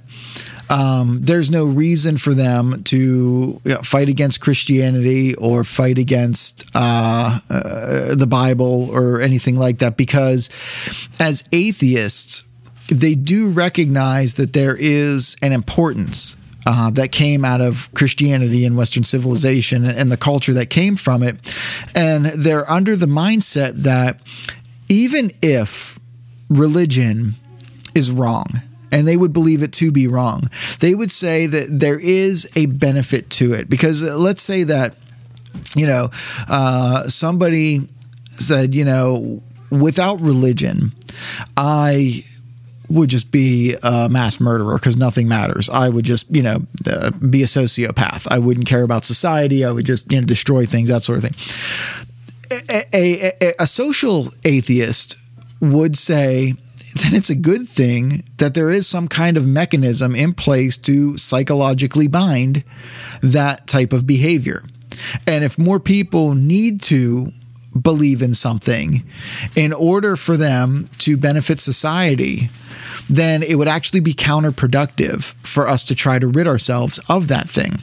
um, 0.70 1.20
there's 1.20 1.50
no 1.50 1.64
reason 1.64 2.16
for 2.16 2.34
them 2.34 2.82
to 2.84 3.60
you 3.64 3.74
know, 3.74 3.76
fight 3.82 4.08
against 4.08 4.40
Christianity 4.40 5.34
or 5.34 5.62
fight 5.64 5.98
against 5.98 6.64
uh, 6.74 7.38
uh, 7.50 8.14
the 8.14 8.26
Bible 8.28 8.90
or 8.90 9.20
anything 9.20 9.56
like 9.56 9.78
that 9.78 9.96
because 9.96 10.48
as 11.20 11.46
atheists, 11.52 12.44
they 12.88 13.14
do 13.14 13.48
recognize 13.48 14.34
that 14.34 14.52
there 14.52 14.76
is 14.78 15.36
an 15.42 15.52
importance 15.52 16.36
uh, 16.66 16.90
that 16.90 17.12
came 17.12 17.44
out 17.44 17.60
of 17.60 17.92
Christianity 17.94 18.64
and 18.64 18.76
Western 18.76 19.04
civilization 19.04 19.84
and 19.84 20.10
the 20.10 20.16
culture 20.16 20.54
that 20.54 20.70
came 20.70 20.96
from 20.96 21.22
it. 21.22 21.36
And 21.94 22.26
they're 22.26 22.70
under 22.70 22.96
the 22.96 23.06
mindset 23.06 23.82
that 23.82 24.20
even 24.88 25.30
if 25.42 25.98
religion 26.48 27.34
is 27.94 28.10
wrong, 28.10 28.46
and 28.92 29.08
they 29.08 29.16
would 29.16 29.32
believe 29.32 29.62
it 29.62 29.72
to 29.72 29.90
be 29.90 30.06
wrong, 30.06 30.48
they 30.78 30.94
would 30.94 31.10
say 31.10 31.46
that 31.46 31.66
there 31.68 31.98
is 31.98 32.50
a 32.56 32.66
benefit 32.66 33.28
to 33.28 33.52
it. 33.52 33.68
Because 33.68 34.02
uh, 34.02 34.16
let's 34.16 34.40
say 34.42 34.62
that, 34.62 34.94
you 35.74 35.86
know, 35.86 36.10
uh, 36.48 37.02
somebody 37.04 37.80
said, 38.26 38.72
you 38.72 38.84
know, 38.84 39.42
without 39.70 40.20
religion, 40.20 40.92
I 41.56 42.22
would 42.88 43.10
just 43.10 43.30
be 43.30 43.76
a 43.82 44.08
mass 44.08 44.40
murderer 44.40 44.74
because 44.74 44.96
nothing 44.96 45.28
matters. 45.28 45.68
I 45.68 45.88
would 45.88 46.04
just, 46.04 46.30
you 46.34 46.42
know, 46.42 46.66
uh, 46.90 47.10
be 47.10 47.42
a 47.42 47.46
sociopath. 47.46 48.26
I 48.30 48.38
wouldn't 48.38 48.66
care 48.66 48.82
about 48.82 49.04
society. 49.04 49.64
I 49.64 49.70
would 49.70 49.86
just, 49.86 50.10
you 50.12 50.20
know, 50.20 50.26
destroy 50.26 50.66
things, 50.66 50.88
that 50.90 51.02
sort 51.02 51.18
of 51.18 51.30
thing. 51.30 52.58
a, 52.92 53.32
a, 53.40 53.52
a 53.60 53.66
social 53.66 54.28
atheist 54.44 55.16
would 55.60 55.96
say 55.96 56.54
then 56.94 57.14
it's 57.14 57.30
a 57.30 57.34
good 57.34 57.66
thing 57.66 58.22
that 58.38 58.54
there 58.54 58.70
is 58.70 58.86
some 58.86 59.08
kind 59.08 59.36
of 59.36 59.46
mechanism 59.46 60.14
in 60.14 60.32
place 60.32 60.76
to 60.78 61.16
psychologically 61.16 62.06
bind 62.06 62.62
that 63.20 63.66
type 63.66 63.92
of 63.92 64.06
behavior. 64.06 64.62
And 65.26 65.42
if 65.42 65.58
more 65.58 65.80
people 65.80 66.34
need 66.34 66.80
to 66.82 67.32
believe 67.80 68.22
in 68.22 68.34
something 68.34 69.04
in 69.56 69.72
order 69.72 70.16
for 70.16 70.36
them 70.36 70.86
to 70.98 71.16
benefit 71.16 71.60
society, 71.60 72.48
then 73.08 73.42
it 73.42 73.56
would 73.56 73.68
actually 73.68 74.00
be 74.00 74.14
counterproductive 74.14 75.34
for 75.46 75.68
us 75.68 75.84
to 75.84 75.94
try 75.94 76.18
to 76.18 76.26
rid 76.26 76.46
ourselves 76.46 77.00
of 77.08 77.28
that 77.28 77.48
thing. 77.48 77.78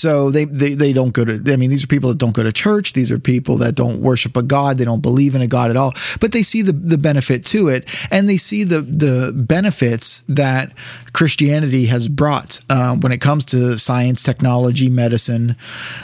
So 0.00 0.30
they, 0.30 0.46
they 0.46 0.72
they 0.72 0.94
don't 0.94 1.12
go 1.12 1.26
to 1.26 1.52
I 1.52 1.56
mean 1.56 1.68
these 1.68 1.84
are 1.84 1.86
people 1.86 2.08
that 2.08 2.16
don't 2.16 2.34
go 2.34 2.42
to 2.42 2.52
church. 2.52 2.94
These 2.94 3.12
are 3.12 3.18
people 3.18 3.58
that 3.58 3.74
don't 3.74 4.00
worship 4.00 4.34
a 4.34 4.42
god. 4.42 4.78
They 4.78 4.86
don't 4.86 5.02
believe 5.02 5.34
in 5.34 5.42
a 5.42 5.46
god 5.46 5.70
at 5.70 5.76
all. 5.76 5.92
But 6.20 6.32
they 6.32 6.42
see 6.42 6.62
the 6.62 6.72
the 6.72 6.96
benefit 6.96 7.44
to 7.46 7.68
it 7.68 7.86
and 8.10 8.26
they 8.26 8.38
see 8.38 8.64
the 8.64 8.80
the 8.80 9.32
benefits 9.34 10.22
that 10.22 10.72
Christianity 11.12 11.86
has 11.86 12.08
brought 12.08 12.60
uh, 12.70 12.96
when 12.96 13.12
it 13.12 13.20
comes 13.20 13.44
to 13.46 13.76
science 13.76 14.22
technology 14.22 14.88
medicine 14.88 15.56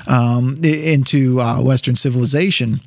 um, 0.06 0.58
into 0.62 1.40
uh, 1.40 1.62
Western 1.62 1.96
civilization. 1.96 2.80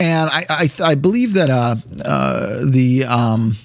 And 0.00 0.30
I 0.30 0.46
I, 0.48 0.68
I 0.82 0.94
believe 0.94 1.34
that 1.34 1.50
uh, 1.50 1.76
uh 2.02 2.64
the 2.64 3.04
um, 3.04 3.56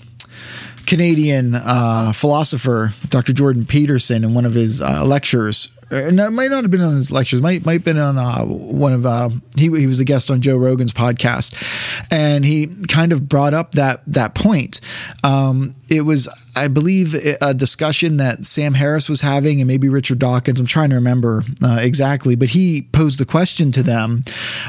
Canadian 0.87 1.53
uh, 1.53 2.11
philosopher 2.13 2.93
Dr. 3.09 3.33
Jordan 3.33 3.65
Peterson 3.65 4.23
in 4.23 4.33
one 4.33 4.45
of 4.45 4.53
his 4.53 4.81
uh, 4.81 5.03
lectures. 5.05 5.71
And 5.91 6.19
uh, 6.19 6.27
it 6.27 6.31
might 6.31 6.49
not 6.49 6.63
have 6.63 6.71
been 6.71 6.81
on 6.81 6.95
his 6.95 7.11
lectures. 7.11 7.41
Might 7.41 7.65
might 7.65 7.73
have 7.73 7.83
been 7.85 7.97
on 7.97 8.17
uh, 8.17 8.43
one 8.43 8.91
of 8.91 9.05
uh, 9.05 9.29
he 9.55 9.63
he 9.65 9.87
was 9.87 10.01
a 10.01 10.05
guest 10.05 10.29
on 10.29 10.41
Joe 10.41 10.57
Rogan's 10.57 10.91
podcast, 10.91 12.11
and 12.11 12.43
he 12.43 12.67
kind 12.89 13.13
of 13.13 13.29
brought 13.29 13.53
up 13.53 13.71
that 13.73 14.01
that 14.07 14.35
point. 14.35 14.81
Um, 15.23 15.75
it 15.87 16.01
was 16.01 16.27
I 16.57 16.67
believe 16.67 17.15
a 17.41 17.53
discussion 17.53 18.17
that 18.17 18.43
Sam 18.43 18.73
Harris 18.73 19.07
was 19.07 19.21
having, 19.21 19.61
and 19.61 19.67
maybe 19.67 19.87
Richard 19.87 20.19
Dawkins. 20.19 20.59
I'm 20.59 20.65
trying 20.65 20.89
to 20.89 20.95
remember 20.95 21.43
uh, 21.63 21.79
exactly, 21.79 22.35
but 22.35 22.49
he 22.49 22.81
posed 22.91 23.17
the 23.17 23.25
question 23.25 23.71
to 23.71 23.83
them 23.83 24.23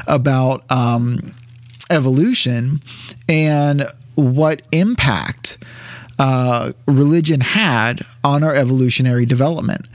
about 0.07 0.63
um, 0.71 1.33
evolution 1.89 2.79
and 3.27 3.83
what 4.15 4.61
impact 4.71 5.57
uh, 6.19 6.73
religion 6.85 7.39
had 7.41 8.01
on 8.23 8.43
our 8.43 8.53
evolutionary 8.53 9.25
development. 9.25 9.87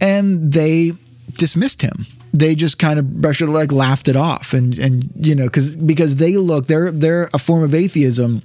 And 0.00 0.52
they 0.52 0.92
dismissed 1.34 1.82
him. 1.82 2.06
They 2.32 2.54
just 2.54 2.78
kind 2.78 2.98
of 2.98 3.20
brushed 3.20 3.42
it 3.42 3.46
like 3.48 3.72
laughed 3.72 4.08
it 4.08 4.16
off, 4.16 4.52
and 4.52 4.78
and 4.78 5.10
you 5.16 5.34
know 5.34 5.46
because 5.46 5.76
because 5.76 6.16
they 6.16 6.36
look 6.36 6.66
they're 6.66 6.92
they're 6.92 7.30
a 7.32 7.38
form 7.38 7.62
of 7.62 7.74
atheism 7.74 8.42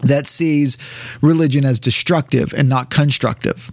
that 0.00 0.28
sees 0.28 0.78
religion 1.22 1.64
as 1.64 1.80
destructive 1.80 2.54
and 2.54 2.68
not 2.68 2.88
constructive, 2.88 3.70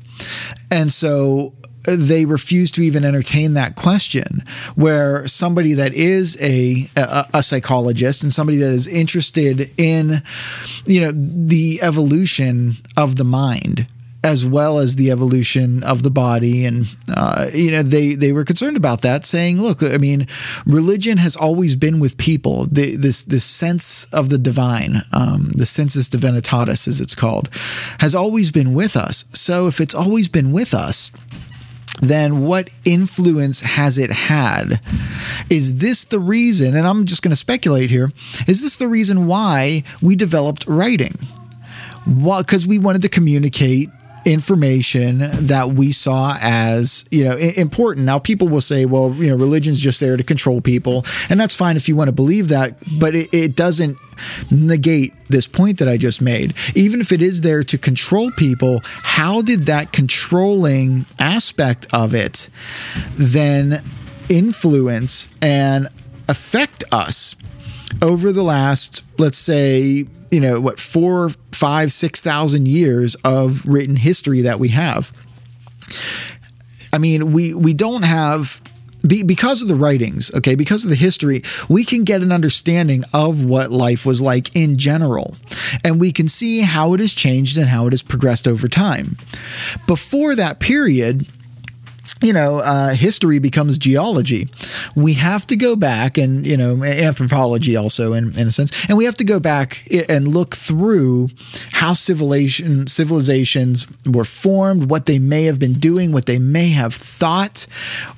and 0.71 0.91
so 0.91 1.53
they 1.83 2.25
refuse 2.25 2.71
to 2.71 2.81
even 2.81 3.03
entertain 3.03 3.53
that 3.53 3.75
question 3.75 4.43
where 4.75 5.27
somebody 5.27 5.73
that 5.73 5.93
is 5.93 6.41
a, 6.41 6.87
a, 6.95 7.27
a 7.35 7.43
psychologist 7.43 8.23
and 8.23 8.31
somebody 8.31 8.57
that 8.57 8.69
is 8.69 8.87
interested 8.87 9.69
in 9.77 10.21
you 10.85 11.01
know 11.01 11.11
the 11.13 11.79
evolution 11.81 12.73
of 12.95 13.17
the 13.17 13.23
mind 13.23 13.87
as 14.23 14.47
well 14.47 14.79
as 14.79 14.95
the 14.95 15.11
evolution 15.11 15.83
of 15.83 16.01
the 16.01 16.09
body. 16.09 16.65
And 16.65 16.85
uh, 17.13 17.49
you 17.53 17.71
know 17.71 17.83
they 17.83 18.15
they 18.15 18.31
were 18.31 18.45
concerned 18.45 18.77
about 18.77 19.01
that 19.01 19.25
saying 19.25 19.61
look 19.61 19.83
i 19.83 19.97
mean 19.97 20.27
religion 20.65 21.17
has 21.17 21.35
always 21.35 21.75
been 21.75 21.99
with 21.99 22.17
people. 22.17 22.65
The, 22.65 22.95
this 22.95 23.23
this 23.23 23.43
sense 23.43 24.05
of 24.05 24.29
the 24.29 24.37
divine 24.37 25.01
um, 25.11 25.49
the 25.51 25.65
sensus 25.65 26.09
divinitatis 26.09 26.87
as 26.87 27.01
it's 27.01 27.15
called 27.15 27.49
has 27.99 28.15
always 28.15 28.51
been 28.51 28.73
with 28.73 28.95
us. 28.95 29.25
So 29.31 29.67
if 29.67 29.79
it's 29.79 29.95
always 29.95 30.29
been 30.29 30.51
with 30.51 30.73
us 30.73 31.11
then 32.05 32.43
what 32.43 32.69
influence 32.85 33.61
has 33.61 33.97
it 33.97 34.11
had? 34.11 34.79
Is 35.49 35.77
this 35.79 36.03
the 36.03 36.19
reason, 36.19 36.75
and 36.75 36.87
I'm 36.87 37.05
just 37.05 37.21
going 37.21 37.31
to 37.31 37.35
speculate 37.35 37.89
here, 37.89 38.11
is 38.47 38.61
this 38.61 38.77
the 38.77 38.87
reason 38.87 39.27
why 39.27 39.83
we 40.01 40.15
developed 40.15 40.65
writing? 40.67 41.15
Because 42.05 42.67
we 42.67 42.79
wanted 42.79 43.01
to 43.03 43.09
communicate 43.09 43.89
information 44.25 45.19
that 45.19 45.69
we 45.69 45.91
saw 45.91 46.37
as 46.41 47.05
you 47.11 47.23
know 47.23 47.35
important. 47.37 48.05
Now 48.05 48.19
people 48.19 48.47
will 48.47 48.61
say 48.61 48.85
well 48.85 49.13
you 49.13 49.29
know 49.29 49.35
religion's 49.35 49.79
just 49.79 49.99
there 49.99 50.17
to 50.17 50.23
control 50.23 50.61
people 50.61 51.05
and 51.29 51.39
that's 51.39 51.55
fine 51.55 51.75
if 51.75 51.89
you 51.89 51.95
want 51.95 52.07
to 52.07 52.13
believe 52.13 52.47
that 52.49 52.77
but 52.99 53.15
it, 53.15 53.33
it 53.33 53.55
doesn't 53.55 53.97
negate 54.51 55.13
this 55.27 55.47
point 55.47 55.79
that 55.79 55.87
i 55.87 55.97
just 55.97 56.21
made. 56.21 56.53
Even 56.75 57.01
if 57.01 57.11
it 57.11 57.21
is 57.21 57.41
there 57.41 57.63
to 57.63 57.77
control 57.77 58.31
people 58.31 58.81
how 58.83 59.41
did 59.41 59.63
that 59.63 59.91
controlling 59.91 61.05
aspect 61.19 61.87
of 61.93 62.13
it 62.13 62.49
then 63.17 63.81
influence 64.29 65.33
and 65.41 65.87
affect 66.27 66.83
us 66.91 67.35
over 68.01 68.31
the 68.31 68.43
last 68.43 69.03
let's 69.19 69.37
say 69.37 70.05
you 70.31 70.39
know 70.39 70.59
what 70.59 70.79
four 70.79 71.29
five 71.63 71.93
six 71.93 72.21
thousand 72.21 72.67
years 72.67 73.15
of 73.23 73.65
written 73.65 73.95
history 73.95 74.41
that 74.41 74.59
we 74.59 74.67
have 74.67 75.13
i 76.91 76.97
mean 76.97 77.31
we 77.31 77.53
we 77.53 77.73
don't 77.73 78.03
have 78.03 78.61
because 79.05 79.61
of 79.61 79.67
the 79.67 79.75
writings, 79.75 80.33
okay, 80.33 80.55
because 80.55 80.85
of 80.85 80.89
the 80.89 80.95
history, 80.95 81.41
we 81.67 81.83
can 81.83 82.05
get 82.05 82.21
an 82.21 82.31
understanding 82.31 83.03
of 83.13 83.43
what 83.43 83.69
life 83.69 84.05
was 84.05 84.21
like 84.21 84.55
in 84.55 84.77
general. 84.77 85.35
And 85.83 85.99
we 85.99 86.13
can 86.13 86.29
see 86.29 86.61
how 86.61 86.93
it 86.93 87.01
has 87.01 87.13
changed 87.13 87.57
and 87.57 87.67
how 87.67 87.85
it 87.85 87.91
has 87.91 88.01
progressed 88.01 88.47
over 88.47 88.69
time. 88.69 89.17
Before 89.87 90.35
that 90.35 90.61
period, 90.61 91.27
you 92.21 92.33
know, 92.33 92.59
uh, 92.59 92.93
history 92.93 93.39
becomes 93.39 93.77
geology. 93.77 94.47
We 94.95 95.13
have 95.13 95.45
to 95.47 95.55
go 95.55 95.75
back 95.75 96.17
and, 96.17 96.45
you 96.45 96.57
know, 96.57 96.83
anthropology 96.83 97.75
also 97.75 98.13
in, 98.13 98.37
in 98.37 98.47
a 98.47 98.51
sense, 98.51 98.87
and 98.87 98.97
we 98.97 99.05
have 99.05 99.15
to 99.15 99.23
go 99.23 99.39
back 99.39 99.81
and 100.09 100.27
look 100.27 100.55
through 100.55 101.29
how 101.71 101.93
civilization 101.93 102.87
civilizations 102.87 103.87
were 104.05 104.23
formed, 104.23 104.89
what 104.89 105.05
they 105.05 105.19
may 105.19 105.43
have 105.43 105.59
been 105.59 105.73
doing, 105.73 106.11
what 106.11 106.25
they 106.25 106.39
may 106.39 106.69
have 106.69 106.93
thought, 106.93 107.67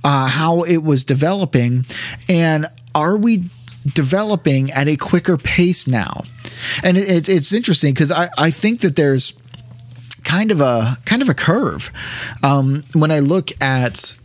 uh, 0.03 0.27
how 0.27 0.63
it 0.63 0.77
was 0.83 1.03
developing, 1.03 1.85
and 2.29 2.67
are 2.93 3.17
we 3.17 3.43
developing 3.93 4.71
at 4.71 4.87
a 4.87 4.95
quicker 4.95 5.37
pace 5.37 5.87
now? 5.87 6.23
And 6.83 6.97
it, 6.97 7.27
it's 7.29 7.53
interesting 7.53 7.93
because 7.93 8.11
I, 8.11 8.29
I 8.37 8.51
think 8.51 8.81
that 8.81 8.95
there's 8.95 9.33
kind 10.25 10.51
of 10.51 10.59
a 10.59 10.97
kind 11.05 11.21
of 11.21 11.29
a 11.29 11.33
curve. 11.33 11.91
Um, 12.43 12.83
when 12.93 13.11
I 13.11 13.19
look 13.19 13.49
at 13.61 14.17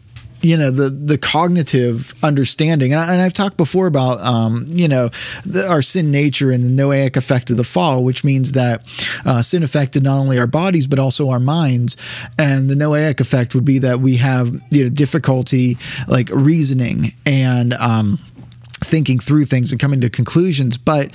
you 0.43 0.57
know 0.57 0.71
the 0.71 0.89
the 0.89 1.19
cognitive 1.19 2.15
understanding 2.23 2.93
and, 2.93 3.01
I, 3.01 3.15
have 3.15 3.35
talked 3.35 3.57
before 3.57 3.87
about 3.87 4.21
um, 4.21 4.65
you 4.69 4.89
know 4.89 5.09
the, 5.45 5.67
our 5.69 5.83
sin 5.83 6.11
nature 6.11 6.51
and 6.51 6.65
the 6.65 6.71
noetic 6.71 7.17
effect 7.17 7.51
of 7.51 7.57
the 7.57 7.65
fall 7.65 8.03
which 8.03 8.25
means 8.25 8.53
that 8.53 8.83
uh, 9.27 9.43
sin 9.43 9.63
affected 9.63 10.03
not 10.03 10.19
only 10.19 10.39
our 10.39 10.47
bodies 10.47 10.87
but 10.87 10.99
also 10.99 11.31
our 11.31 11.41
minds. 11.41 11.97
And 12.39 12.71
the 12.71 12.77
noetic 12.77 13.21
effect 13.21 13.55
would 13.55 13.65
be 13.65 13.79
that 13.81 14.01
we 14.01 14.17
have 14.17 14.55
you 14.71 14.85
know 14.85 14.91
difficulty 14.91 15.77
like 16.09 16.31
reasoning 16.33 17.07
and 17.27 17.75
um, 17.75 18.19
thinking 18.91 19.19
through 19.19 19.45
things 19.45 19.73
and 19.73 19.81
coming 19.81 20.01
to 20.01 20.11
conclusions. 20.11 20.77
But 20.77 21.11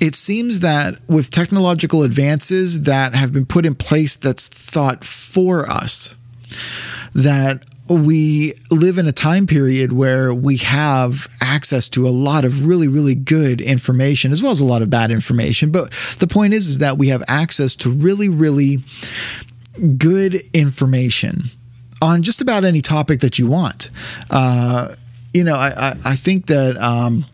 it 0.00 0.14
seems 0.14 0.60
that 0.60 0.96
with 1.08 1.30
technological 1.30 2.02
advances 2.02 2.82
that 2.82 3.14
have 3.14 3.32
been 3.32 3.46
put 3.46 3.64
in 3.64 3.74
place 3.74 4.16
that's 4.16 4.48
thought 4.48 5.04
for 5.04 5.68
us, 5.70 6.16
that 7.14 7.64
we 7.88 8.54
live 8.70 8.96
in 8.98 9.06
a 9.06 9.12
time 9.12 9.46
period 9.46 9.92
where 9.92 10.32
we 10.32 10.56
have 10.56 11.26
access 11.40 11.88
to 11.90 12.06
a 12.06 12.10
lot 12.10 12.44
of 12.44 12.64
really 12.66 12.88
really 12.88 13.14
good 13.14 13.60
information 13.60 14.32
as 14.32 14.42
well 14.42 14.52
as 14.52 14.60
a 14.60 14.64
lot 14.64 14.82
of 14.82 14.88
bad 14.88 15.10
information 15.10 15.70
but 15.70 15.90
the 16.18 16.26
point 16.26 16.54
is 16.54 16.68
is 16.68 16.78
that 16.78 16.96
we 16.96 17.08
have 17.08 17.22
access 17.28 17.76
to 17.76 17.90
really 17.90 18.28
really 18.28 18.78
good 19.98 20.36
information 20.54 21.42
on 22.00 22.22
just 22.22 22.40
about 22.40 22.64
any 22.64 22.80
topic 22.80 23.20
that 23.20 23.38
you 23.38 23.46
want 23.46 23.90
uh, 24.30 24.88
you 25.32 25.44
know, 25.44 25.56
I, 25.56 25.68
I, 25.68 25.90
I 26.04 26.14
think 26.14 26.46
that, 26.46 26.76
um, 26.78 27.24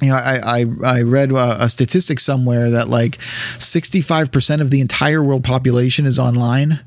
you 0.00 0.08
know, 0.08 0.14
I, 0.14 0.38
I, 0.42 0.64
I 0.84 1.02
read 1.02 1.32
a, 1.32 1.64
a 1.64 1.68
statistic 1.68 2.20
somewhere 2.20 2.70
that 2.70 2.88
like 2.88 3.18
65% 3.58 4.60
of 4.60 4.70
the 4.70 4.80
entire 4.80 5.22
world 5.22 5.44
population 5.44 6.06
is 6.06 6.18
online, 6.18 6.80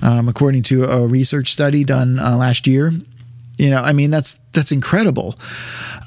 um, 0.00 0.28
according 0.28 0.62
to 0.64 0.84
a 0.84 1.06
research 1.06 1.52
study 1.52 1.84
done 1.84 2.18
uh, 2.18 2.36
last 2.36 2.66
year. 2.66 2.92
You 3.58 3.70
know, 3.70 3.80
I 3.80 3.92
mean, 3.92 4.10
that's, 4.10 4.34
that's 4.52 4.72
incredible. 4.72 5.34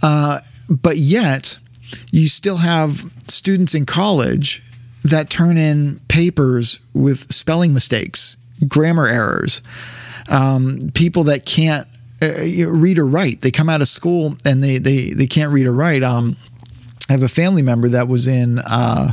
Uh, 0.02 0.40
but 0.70 0.98
yet, 0.98 1.58
you 2.12 2.28
still 2.28 2.58
have 2.58 2.92
students 3.28 3.76
in 3.76 3.86
college 3.86 4.62
that 5.04 5.30
turn 5.30 5.58
in 5.58 6.00
papers 6.08 6.80
with 6.94 7.32
spelling 7.32 7.74
mistakes, 7.74 8.38
grammar 8.68 9.08
errors, 9.08 9.62
um, 10.30 10.92
people 10.94 11.24
that 11.26 11.46
can't 11.46 11.88
uh, 11.88 11.95
read 12.28 12.98
or 12.98 13.06
write. 13.06 13.42
They 13.42 13.52
come 13.52 13.70
out 13.70 13.82
of 13.82 13.88
school 13.88 14.36
and 14.46 14.64
they 14.64 14.78
they 14.78 15.12
they 15.12 15.28
can't 15.28 15.52
read 15.52 15.68
or 15.68 15.74
write. 15.74 16.04
Um, 16.04 16.38
I 17.08 17.12
have 17.12 17.24
a 17.24 17.28
family 17.28 17.62
member 17.62 17.88
that 17.90 18.08
was 18.08 18.28
in 18.28 18.58
uh, 18.60 19.12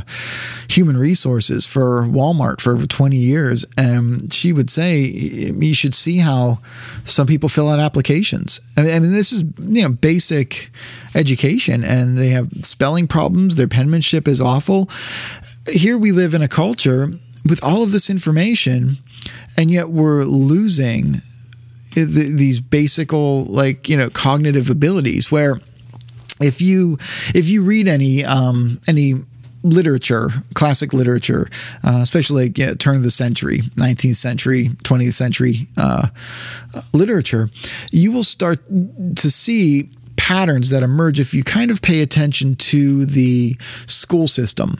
human 0.67 0.97
resources 0.97 1.67
for 1.67 2.03
Walmart 2.03 2.59
for 2.59 2.73
over 2.73 2.87
20 2.87 3.15
years. 3.15 3.67
And 3.77 4.33
she 4.33 4.51
would 4.51 4.71
say, 4.71 5.01
you 5.01 5.75
should 5.75 5.93
see 5.93 6.17
how 6.17 6.57
some 7.03 7.27
people 7.27 7.49
fill 7.49 7.69
out 7.69 7.79
applications. 7.79 8.59
I 8.77 8.99
mean, 8.99 9.11
this 9.11 9.31
is, 9.31 9.43
you 9.59 9.83
know, 9.83 9.91
basic 9.91 10.71
education 11.13 11.83
and 11.83 12.17
they 12.17 12.29
have 12.29 12.49
spelling 12.63 13.05
problems. 13.05 13.57
Their 13.57 13.67
penmanship 13.67 14.27
is 14.27 14.41
awful. 14.41 14.89
Here 15.69 15.97
we 15.97 16.11
live 16.11 16.33
in 16.33 16.41
a 16.41 16.47
culture 16.47 17.11
with 17.47 17.63
all 17.63 17.83
of 17.83 17.91
this 17.91 18.09
information, 18.09 18.97
and 19.57 19.69
yet 19.69 19.89
we're 19.89 20.23
losing 20.23 21.21
these 21.95 22.59
basic, 22.59 23.11
like, 23.13 23.89
you 23.89 23.97
know, 23.97 24.09
cognitive 24.09 24.69
abilities 24.69 25.31
where, 25.31 25.59
if 26.41 26.61
you 26.61 26.97
if 27.35 27.47
you 27.49 27.61
read 27.63 27.87
any 27.87 28.25
um, 28.25 28.81
any 28.87 29.15
literature, 29.63 30.29
classic 30.53 30.93
literature, 30.93 31.47
uh, 31.83 31.99
especially 32.01 32.45
like, 32.45 32.57
you 32.57 32.65
know, 32.65 32.73
turn 32.73 32.97
of 32.97 33.03
the 33.03 33.11
century, 33.11 33.59
19th 33.59 34.15
century, 34.15 34.69
20th 34.83 35.13
century 35.13 35.67
uh, 35.77 36.07
literature, 36.93 37.49
you 37.91 38.11
will 38.11 38.23
start 38.23 38.59
to 38.67 39.31
see 39.31 39.89
patterns 40.17 40.69
that 40.69 40.83
emerge 40.83 41.19
if 41.19 41.33
you 41.33 41.43
kind 41.43 41.71
of 41.71 41.81
pay 41.81 42.01
attention 42.01 42.55
to 42.55 43.05
the 43.05 43.55
school 43.87 44.27
system 44.27 44.77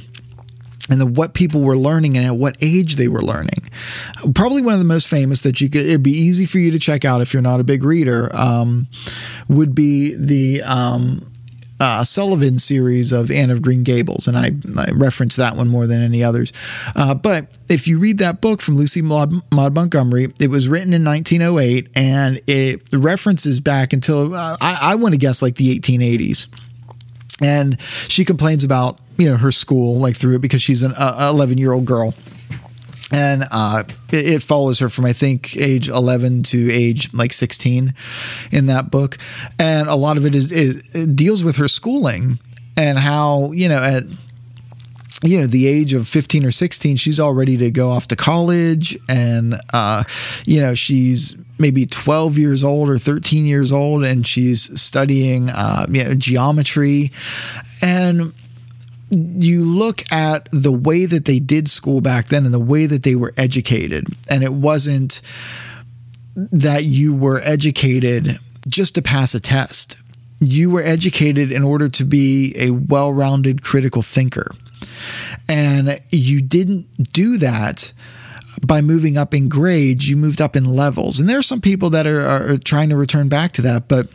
and 0.90 1.00
the, 1.00 1.06
what 1.06 1.34
people 1.34 1.62
were 1.62 1.78
learning 1.78 2.18
and 2.18 2.26
at 2.26 2.36
what 2.36 2.56
age 2.62 2.96
they 2.96 3.08
were 3.08 3.22
learning. 3.22 3.70
Probably 4.34 4.62
one 4.62 4.74
of 4.74 4.80
the 4.80 4.86
most 4.86 5.08
famous 5.08 5.42
that 5.42 5.62
you 5.62 5.70
could, 5.70 5.86
it'd 5.86 6.04
be 6.04 6.12
easy 6.12 6.46
for 6.46 6.60
you 6.60 6.72
to 6.72 6.80
check 6.80 7.06
out 7.06 7.22
if 7.22 7.34
you're 7.34 7.42
not 7.42 7.60
a 7.60 7.64
big 7.64 7.84
reader, 7.84 8.30
um, 8.36 8.88
would 9.48 9.76
be 9.76 10.16
the 10.16 10.62
um, 10.64 11.34
uh, 11.80 12.04
Sullivan 12.04 12.60
series 12.60 13.12
of 13.12 13.30
Anne 13.30 13.50
of 13.50 13.62
Green 13.62 13.84
Gables, 13.84 14.28
and 14.28 14.38
I, 14.38 14.52
I 14.78 14.92
reference 14.92 15.36
that 15.36 15.58
one 15.58 15.68
more 15.68 15.86
than 15.86 16.02
any 16.02 16.24
others. 16.24 16.54
Uh, 16.96 17.14
but 17.14 17.58
if 17.68 17.88
you 17.90 18.00
read 18.00 18.20
that 18.20 18.40
book 18.40 18.62
from 18.62 18.78
Lucy 18.78 19.02
Maud, 19.02 19.34
Maud, 19.52 19.74
Montgomery, 19.74 20.32
it 20.40 20.50
was 20.50 20.70
written 20.70 20.94
in 20.94 21.04
1908, 21.04 21.90
and 21.96 22.40
it 22.48 22.82
references 22.94 23.60
back 23.60 23.92
until 23.92 24.34
uh, 24.34 24.56
I, 24.62 24.80
I 24.82 24.96
want 24.96 25.14
to 25.14 25.18
guess 25.18 25.42
like 25.42 25.56
the 25.56 25.78
1880s 25.78 26.48
and 27.44 27.80
she 27.82 28.26
complains 28.26 28.64
about 28.64 29.00
you 29.18 29.30
know 29.30 29.38
her 29.38 29.52
school 29.52 29.98
like 29.98 30.16
through 30.16 30.36
it 30.36 30.42
because 30.42 30.62
she's 30.62 30.84
an 30.84 30.94
11 30.98 31.58
year 31.58 31.74
old 31.74 31.86
girl. 31.86 32.14
And 33.16 33.44
uh, 33.52 33.84
it, 34.12 34.36
it, 34.36 34.44
follows 34.44 34.80
her 34.80 34.90
from 34.90 35.06
I 35.06 35.14
think 35.14 35.56
age 35.56 35.88
11 35.88 36.44
to 36.44 36.72
age 36.72 37.14
like 37.14 37.32
16 37.32 37.94
in 38.52 38.66
that 38.68 38.90
book, 38.90 39.18
and 39.60 39.88
a 39.88 39.96
lot 39.96 40.18
of 40.18 40.26
it 40.26 40.34
is, 40.34 40.52
is 40.52 40.78
it 40.96 41.16
deals 41.16 41.44
with 41.44 41.58
her 41.58 41.68
schooling 41.68 42.40
and 42.76 42.98
how 42.98 43.52
you 43.52 43.70
know 43.70 43.78
at 43.78 44.04
you 45.22 45.40
know 45.40 45.46
the 45.48 45.68
age 45.68 45.94
of 45.94 46.08
15 46.08 46.46
or 46.46 46.52
16 46.52 46.96
she's 46.96 47.20
all 47.20 47.34
ready 47.34 47.58
to 47.58 47.70
go 47.70 47.92
off 47.92 48.08
to 48.08 48.16
college 48.16 48.98
and 49.08 49.56
uh, 49.74 50.04
you 50.46 50.60
know 50.60 50.74
she's 50.74 51.38
maybe 51.60 51.86
12 51.86 52.38
years 52.38 52.64
old 52.64 52.90
or 52.90 52.98
13 52.98 53.46
years 53.46 53.72
old 53.72 54.04
and 54.04 54.28
she's 54.28 54.80
studying 54.82 55.50
uh, 55.50 55.86
you 55.90 56.04
know, 56.04 56.14
geometry 56.16 57.12
and 57.82 58.34
you 59.16 59.64
look 59.64 60.02
at 60.12 60.48
the 60.52 60.72
way 60.72 61.06
that 61.06 61.26
they 61.26 61.40
did 61.40 61.68
school 61.70 62.02
back 62.02 62.28
then 62.28 62.46
and 62.46 62.54
the 62.54 62.60
way 62.60 62.86
that 62.86 63.04
they 63.04 63.16
were 63.16 63.34
educated, 63.38 64.08
and 64.30 64.44
it 64.44 64.54
wasn't 64.54 65.22
that 66.36 66.84
you 66.86 67.16
were 67.16 67.40
educated 67.44 68.38
just 68.68 68.96
to 68.96 69.02
pass 69.02 69.36
a 69.36 69.40
test. 69.40 69.98
You 70.40 70.72
were 70.72 70.82
educated 70.82 71.52
in 71.52 71.64
order 71.64 71.90
to 71.90 72.04
be 72.04 72.54
a 72.58 72.72
well 72.72 73.14
rounded 73.14 73.62
critical 73.62 74.02
thinker. 74.02 74.52
And 75.50 76.00
you 76.10 76.42
didn't 76.42 76.88
do 77.12 77.38
that 77.38 77.94
by 78.66 78.82
moving 78.82 79.18
up 79.18 79.34
in 79.34 79.50
grades, 79.50 80.10
you 80.10 80.16
moved 80.16 80.42
up 80.42 80.56
in 80.56 80.66
levels. 80.66 81.20
And 81.20 81.28
there 81.28 81.40
are 81.40 81.44
some 81.44 81.62
people 81.62 81.90
that 81.92 82.06
are, 82.06 82.22
are 82.22 82.58
trying 82.58 82.90
to 82.90 82.96
return 82.96 83.30
back 83.30 83.52
to 83.54 83.62
that, 83.64 83.88
but 83.88 84.08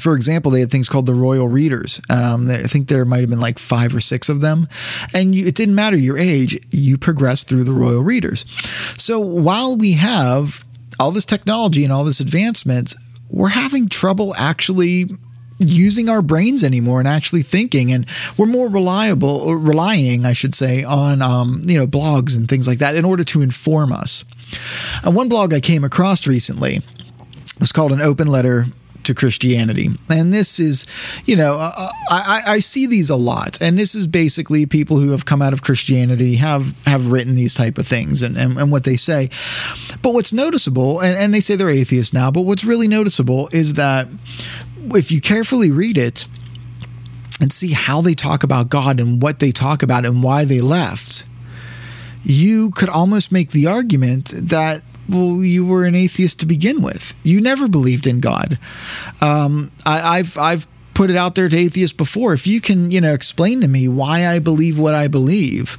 for 0.00 0.16
example, 0.16 0.50
they 0.50 0.60
had 0.60 0.70
things 0.70 0.88
called 0.88 1.04
the 1.04 1.14
Royal 1.14 1.46
Readers. 1.46 2.00
Um, 2.08 2.50
I 2.50 2.62
think 2.62 2.88
there 2.88 3.04
might 3.04 3.20
have 3.20 3.28
been 3.28 3.40
like 3.40 3.58
five 3.58 3.94
or 3.94 4.00
six 4.00 4.30
of 4.30 4.40
them. 4.40 4.66
And 5.12 5.34
you, 5.34 5.46
it 5.46 5.54
didn't 5.54 5.74
matter 5.74 5.96
your 5.96 6.16
age, 6.16 6.58
you 6.70 6.96
progressed 6.96 7.48
through 7.48 7.64
the 7.64 7.72
Royal 7.72 8.02
Readers. 8.02 8.46
So 8.96 9.20
while 9.20 9.76
we 9.76 9.92
have 9.92 10.64
all 10.98 11.10
this 11.10 11.26
technology 11.26 11.84
and 11.84 11.92
all 11.92 12.04
this 12.04 12.18
advancement, 12.18 12.94
we're 13.28 13.48
having 13.48 13.88
trouble 13.88 14.34
actually 14.36 15.10
using 15.60 16.08
our 16.08 16.22
brains 16.22 16.64
anymore 16.64 16.98
and 16.98 17.08
actually 17.08 17.42
thinking 17.42 17.92
and 17.92 18.06
we're 18.38 18.46
more 18.46 18.68
reliable 18.68 19.28
or 19.28 19.58
relying 19.58 20.24
i 20.24 20.32
should 20.32 20.54
say 20.54 20.82
on 20.82 21.20
um, 21.20 21.62
you 21.64 21.78
know 21.78 21.86
blogs 21.86 22.36
and 22.36 22.48
things 22.48 22.66
like 22.66 22.78
that 22.78 22.96
in 22.96 23.04
order 23.04 23.22
to 23.22 23.42
inform 23.42 23.92
us 23.92 24.24
and 25.04 25.14
one 25.14 25.28
blog 25.28 25.52
i 25.52 25.60
came 25.60 25.84
across 25.84 26.26
recently 26.26 26.80
was 27.60 27.72
called 27.72 27.92
an 27.92 28.00
open 28.00 28.26
letter 28.26 28.64
to 29.04 29.14
Christianity. 29.14 29.88
And 30.08 30.32
this 30.32 30.60
is, 30.60 30.86
you 31.24 31.36
know, 31.36 31.54
uh, 31.54 31.72
uh, 31.76 31.88
I, 32.10 32.42
I, 32.46 32.58
see 32.60 32.86
these 32.86 33.10
a 33.10 33.16
lot. 33.16 33.60
And 33.60 33.78
this 33.78 33.94
is 33.94 34.06
basically 34.06 34.66
people 34.66 34.98
who 34.98 35.10
have 35.10 35.24
come 35.24 35.40
out 35.42 35.52
of 35.52 35.62
Christianity 35.62 36.36
have, 36.36 36.76
have 36.86 37.10
written 37.10 37.34
these 37.34 37.54
type 37.54 37.78
of 37.78 37.86
things 37.86 38.22
and, 38.22 38.36
and, 38.36 38.58
and 38.58 38.70
what 38.70 38.84
they 38.84 38.96
say. 38.96 39.28
But 40.02 40.12
what's 40.12 40.32
noticeable, 40.32 41.00
and, 41.00 41.16
and 41.16 41.32
they 41.32 41.40
say 41.40 41.56
they're 41.56 41.70
atheists 41.70 42.12
now, 42.12 42.30
but 42.30 42.42
what's 42.42 42.64
really 42.64 42.88
noticeable 42.88 43.48
is 43.52 43.74
that 43.74 44.06
if 44.94 45.12
you 45.12 45.20
carefully 45.20 45.70
read 45.70 45.96
it, 45.96 46.26
and 47.40 47.52
see 47.52 47.72
how 47.72 48.02
they 48.02 48.14
talk 48.14 48.44
about 48.44 48.68
God 48.68 49.00
and 49.00 49.20
what 49.20 49.38
they 49.40 49.50
talk 49.50 49.82
about 49.82 50.04
and 50.04 50.22
why 50.22 50.44
they 50.44 50.60
left, 50.60 51.26
you 52.22 52.70
could 52.72 52.90
almost 52.90 53.32
make 53.32 53.50
the 53.50 53.66
argument 53.66 54.32
that 54.36 54.82
well, 55.08 55.42
you 55.42 55.66
were 55.66 55.84
an 55.86 55.96
atheist 55.96 56.38
to 56.40 56.46
begin 56.46 56.82
with. 56.82 57.18
You 57.24 57.40
never 57.40 57.68
believed 57.68 58.06
in 58.06 58.20
God. 58.20 58.58
Um, 59.20 59.72
I, 59.84 60.18
I've 60.18 60.38
I've 60.38 60.68
put 60.94 61.10
it 61.10 61.16
out 61.16 61.34
there 61.34 61.48
to 61.48 61.56
atheists 61.56 61.96
before. 61.96 62.32
If 62.32 62.46
you 62.46 62.60
can, 62.60 62.90
you 62.90 63.00
know, 63.00 63.14
explain 63.14 63.60
to 63.62 63.68
me 63.68 63.88
why 63.88 64.26
I 64.26 64.38
believe 64.38 64.78
what 64.78 64.94
I 64.94 65.08
believe. 65.08 65.78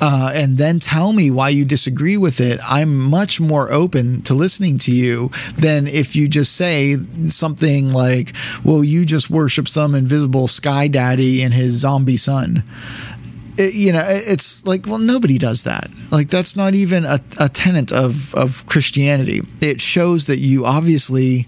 Uh, 0.00 0.32
and 0.34 0.56
then 0.58 0.78
tell 0.78 1.12
me 1.12 1.30
why 1.30 1.48
you 1.48 1.64
disagree 1.64 2.16
with 2.16 2.40
it, 2.40 2.60
I'm 2.66 2.98
much 2.98 3.40
more 3.40 3.70
open 3.70 4.22
to 4.22 4.34
listening 4.34 4.78
to 4.78 4.92
you 4.92 5.30
than 5.56 5.86
if 5.86 6.16
you 6.16 6.28
just 6.28 6.56
say 6.56 6.96
something 7.26 7.90
like, 7.90 8.34
well, 8.64 8.82
you 8.82 9.04
just 9.04 9.30
worship 9.30 9.68
some 9.68 9.94
invisible 9.94 10.48
sky 10.48 10.88
daddy 10.88 11.42
and 11.42 11.52
his 11.52 11.72
zombie 11.72 12.16
son 12.16 12.62
it, 13.60 13.74
you 13.74 13.92
know, 13.92 14.02
it's 14.02 14.66
like, 14.66 14.86
well, 14.86 14.98
nobody 14.98 15.38
does 15.38 15.64
that. 15.64 15.90
Like, 16.10 16.28
that's 16.28 16.56
not 16.56 16.74
even 16.74 17.04
a, 17.04 17.20
a 17.38 17.48
tenet 17.48 17.92
of, 17.92 18.34
of 18.34 18.66
Christianity. 18.66 19.42
It 19.60 19.80
shows 19.80 20.26
that 20.26 20.38
you 20.38 20.64
obviously 20.64 21.46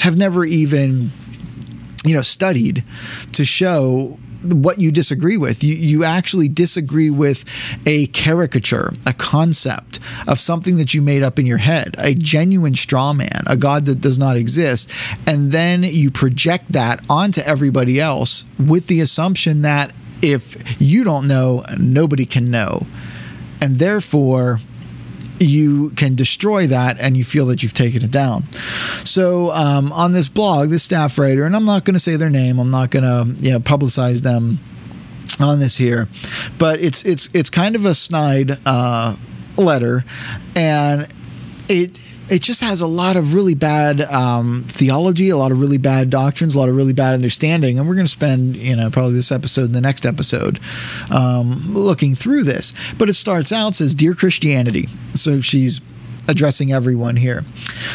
have 0.00 0.16
never 0.16 0.44
even, 0.44 1.10
you 2.04 2.14
know, 2.14 2.22
studied 2.22 2.82
to 3.32 3.44
show 3.44 4.18
what 4.42 4.78
you 4.78 4.90
disagree 4.90 5.36
with. 5.36 5.62
You, 5.62 5.74
you 5.74 6.04
actually 6.04 6.48
disagree 6.48 7.10
with 7.10 7.44
a 7.86 8.06
caricature, 8.08 8.92
a 9.06 9.12
concept 9.12 10.00
of 10.26 10.38
something 10.38 10.76
that 10.76 10.94
you 10.94 11.02
made 11.02 11.22
up 11.22 11.38
in 11.38 11.46
your 11.46 11.58
head, 11.58 11.94
a 11.98 12.14
genuine 12.14 12.74
straw 12.74 13.12
man, 13.12 13.42
a 13.46 13.56
God 13.56 13.84
that 13.86 14.00
does 14.00 14.18
not 14.18 14.36
exist. 14.36 14.90
And 15.26 15.52
then 15.52 15.82
you 15.82 16.10
project 16.10 16.72
that 16.72 17.04
onto 17.08 17.40
everybody 17.42 18.00
else 18.00 18.44
with 18.58 18.86
the 18.86 19.00
assumption 19.00 19.62
that 19.62 19.92
if 20.22 20.80
you 20.80 21.04
don't 21.04 21.26
know, 21.26 21.64
nobody 21.78 22.26
can 22.26 22.50
know. 22.50 22.86
And 23.62 23.76
therefore, 23.76 24.58
you 25.40 25.90
can 25.90 26.14
destroy 26.14 26.66
that 26.66 27.00
and 27.00 27.16
you 27.16 27.24
feel 27.24 27.46
that 27.46 27.62
you've 27.62 27.74
taken 27.74 28.04
it 28.04 28.10
down. 28.10 28.44
So 29.04 29.50
um, 29.52 29.90
on 29.92 30.12
this 30.12 30.28
blog, 30.28 30.68
this 30.68 30.82
staff 30.82 31.18
writer, 31.18 31.44
and 31.44 31.56
I'm 31.56 31.64
not 31.64 31.84
going 31.84 31.94
to 31.94 32.00
say 32.00 32.16
their 32.16 32.30
name, 32.30 32.58
I'm 32.58 32.70
not 32.70 32.90
going 32.90 33.04
to 33.04 33.42
you 33.42 33.52
know 33.52 33.60
publicize 33.60 34.22
them 34.22 34.60
on 35.40 35.58
this 35.58 35.76
here, 35.76 36.08
but 36.58 36.80
it's 36.80 37.04
it's 37.06 37.34
it's 37.34 37.48
kind 37.48 37.74
of 37.74 37.86
a 37.86 37.94
snide 37.94 38.58
uh, 38.66 39.16
letter, 39.56 40.04
and 40.54 41.06
it 41.68 42.19
it 42.30 42.42
just 42.42 42.62
has 42.62 42.80
a 42.80 42.86
lot 42.86 43.16
of 43.16 43.34
really 43.34 43.54
bad 43.54 44.00
um, 44.02 44.64
theology, 44.66 45.30
a 45.30 45.36
lot 45.36 45.52
of 45.52 45.60
really 45.60 45.78
bad 45.78 46.10
doctrines, 46.10 46.54
a 46.54 46.58
lot 46.58 46.68
of 46.68 46.76
really 46.76 46.92
bad 46.92 47.14
understanding. 47.14 47.78
And 47.78 47.88
we're 47.88 47.96
going 47.96 48.06
to 48.06 48.10
spend, 48.10 48.56
you 48.56 48.76
know, 48.76 48.88
probably 48.90 49.14
this 49.14 49.32
episode 49.32 49.64
and 49.64 49.74
the 49.74 49.80
next 49.80 50.06
episode 50.06 50.60
um, 51.10 51.74
looking 51.74 52.14
through 52.14 52.44
this. 52.44 52.72
But 52.94 53.08
it 53.08 53.14
starts 53.14 53.52
out 53.52 53.74
says, 53.74 53.94
"Dear 53.94 54.14
Christianity." 54.14 54.86
So 55.12 55.40
she's 55.40 55.80
addressing 56.30 56.72
everyone 56.72 57.16
here. 57.16 57.44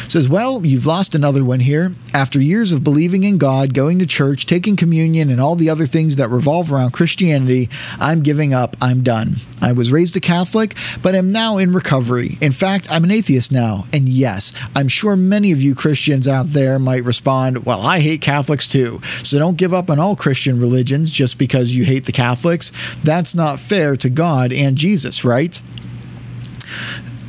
Says, 0.08 0.28
Well, 0.28 0.64
you've 0.64 0.86
lost 0.86 1.14
another 1.14 1.44
one 1.44 1.60
here. 1.60 1.92
After 2.14 2.40
years 2.40 2.70
of 2.70 2.84
believing 2.84 3.24
in 3.24 3.38
God, 3.38 3.74
going 3.74 3.98
to 3.98 4.06
church, 4.06 4.46
taking 4.46 4.76
communion, 4.76 5.30
and 5.30 5.40
all 5.40 5.56
the 5.56 5.70
other 5.70 5.86
things 5.86 6.16
that 6.16 6.28
revolve 6.28 6.72
around 6.72 6.92
Christianity, 6.92 7.68
I'm 7.98 8.20
giving 8.20 8.54
up. 8.54 8.76
I'm 8.80 9.02
done. 9.02 9.36
I 9.60 9.72
was 9.72 9.90
raised 9.90 10.16
a 10.16 10.20
Catholic, 10.20 10.74
but 11.02 11.14
am 11.14 11.32
now 11.32 11.56
in 11.56 11.72
recovery. 11.72 12.36
In 12.40 12.52
fact, 12.52 12.88
I'm 12.90 13.04
an 13.04 13.10
atheist 13.10 13.50
now. 13.50 13.84
And 13.92 14.08
yes, 14.08 14.52
I'm 14.76 14.88
sure 14.88 15.16
many 15.16 15.50
of 15.50 15.62
you 15.62 15.74
Christians 15.74 16.28
out 16.28 16.50
there 16.50 16.78
might 16.78 17.04
respond, 17.04 17.64
Well, 17.64 17.80
I 17.80 18.00
hate 18.00 18.20
Catholics 18.20 18.68
too. 18.68 19.00
So 19.22 19.38
don't 19.38 19.56
give 19.56 19.72
up 19.72 19.90
on 19.90 19.98
all 19.98 20.14
Christian 20.14 20.60
religions 20.60 21.10
just 21.10 21.38
because 21.38 21.74
you 21.74 21.84
hate 21.84 22.04
the 22.04 22.12
Catholics. 22.12 22.70
That's 23.02 23.34
not 23.34 23.58
fair 23.58 23.96
to 23.96 24.10
God 24.10 24.52
and 24.52 24.76
Jesus, 24.76 25.24
right? 25.24 25.60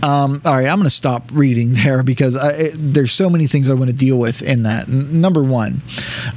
Um, 0.03 0.41
all 0.45 0.53
right, 0.53 0.67
I'm 0.67 0.77
going 0.77 0.83
to 0.83 0.89
stop 0.89 1.29
reading 1.33 1.71
there 1.73 2.03
because 2.03 2.35
I, 2.35 2.51
it, 2.51 2.71
there's 2.75 3.11
so 3.11 3.29
many 3.29 3.47
things 3.47 3.69
I 3.69 3.73
want 3.73 3.89
to 3.89 3.95
deal 3.95 4.17
with 4.17 4.41
in 4.41 4.63
that. 4.63 4.87
N- 4.87 5.21
number 5.21 5.43
one, 5.43 5.81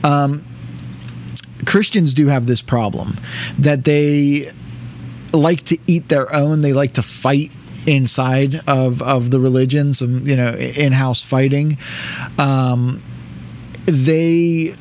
um, 0.03 0.45
Christians 1.67 2.15
do 2.15 2.29
have 2.29 2.47
this 2.47 2.63
problem 2.63 3.17
that 3.59 3.85
they 3.85 4.51
like 5.33 5.63
to 5.65 5.79
eat 5.87 6.09
their 6.09 6.35
own. 6.35 6.63
They 6.63 6.73
like 6.73 6.93
to 6.93 7.03
fight 7.03 7.53
inside 7.87 8.55
of 8.69 9.03
of 9.03 9.31
the 9.31 9.41
religion, 9.41 9.93
some 9.93 10.27
you 10.27 10.37
know 10.37 10.55
in 10.55 10.93
house 10.93 11.25
fighting. 11.25 11.77
Um, 12.39 13.03
they 13.87 14.75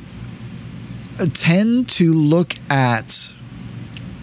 tend 1.34 1.88
to 1.90 2.12
look 2.12 2.54
at 2.70 3.32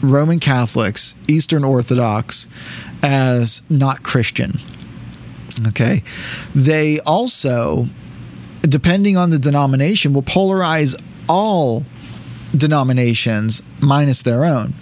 Roman 0.02 0.40
Catholics, 0.40 1.16
Eastern 1.28 1.64
Orthodox, 1.64 2.48
as 3.04 3.62
not 3.70 4.04
Christian. 4.04 4.60
Okay. 5.68 6.04
They 6.54 7.00
also, 7.02 7.88
depending 8.62 9.18
on 9.18 9.30
the 9.30 9.40
denomination, 9.40 10.14
will 10.14 10.24
polarize 10.24 10.96
all 11.28 11.86
denominations 12.56 13.62
minus 13.82 14.22
their 14.24 14.46
own. 14.46 14.74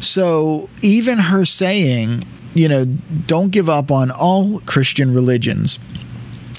So 0.00 0.68
even 0.82 1.18
her 1.18 1.44
saying, 1.44 2.24
you 2.54 2.68
know, 2.68 2.84
don't 2.84 3.50
give 3.50 3.68
up 3.68 3.90
on 3.90 4.10
all 4.10 4.60
Christian 4.60 5.12
religions. 5.14 5.78